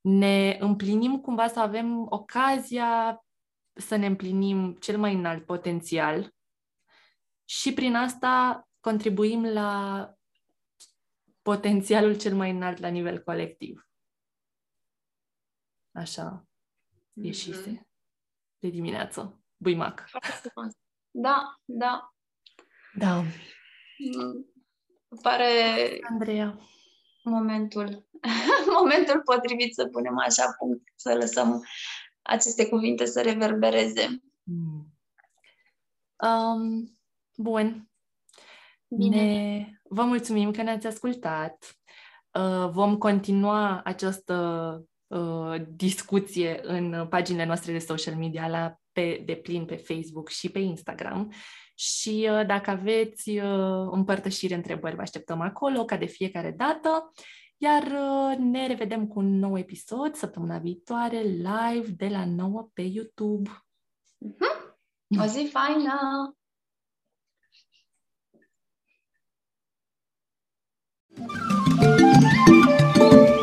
[0.00, 3.24] ne împlinim cumva să avem ocazia
[3.72, 6.34] să ne împlinim cel mai înalt potențial
[7.44, 10.14] și prin asta contribuim la
[11.42, 13.88] potențialul cel mai înalt la nivel colectiv.
[15.92, 16.44] Așa
[17.12, 17.88] ieșise Mhm.
[18.58, 19.42] de dimineață.
[19.56, 20.04] Buimac.
[20.08, 20.72] Foarte frumos.
[21.10, 22.14] Da, da.
[22.94, 23.22] Da.
[25.10, 26.58] Mm, îmi Pare Andreea.
[27.22, 28.08] momentul,
[28.80, 31.64] momentul potrivit să punem așa punct, să lăsăm
[32.22, 34.22] aceste cuvinte să reverbereze.
[34.42, 34.94] Mm.
[36.16, 36.98] Um,
[37.36, 37.90] bun.
[38.88, 39.22] Bine.
[39.22, 39.66] Ne...
[39.82, 41.78] Vă mulțumim că ne-ați ascultat.
[42.30, 44.34] Uh, vom continua această
[45.06, 50.58] uh, discuție în paginile noastre de social media la pe deplin pe Facebook și pe
[50.58, 51.32] Instagram.
[51.80, 57.12] Și uh, dacă aveți uh, împărtășiri, întrebări, vă așteptăm acolo, ca de fiecare dată.
[57.56, 62.82] Iar uh, ne revedem cu un nou episod săptămâna viitoare, live de la 9 pe
[62.82, 63.50] YouTube.
[65.20, 66.34] O zi faină!
[72.94, 73.39] Thank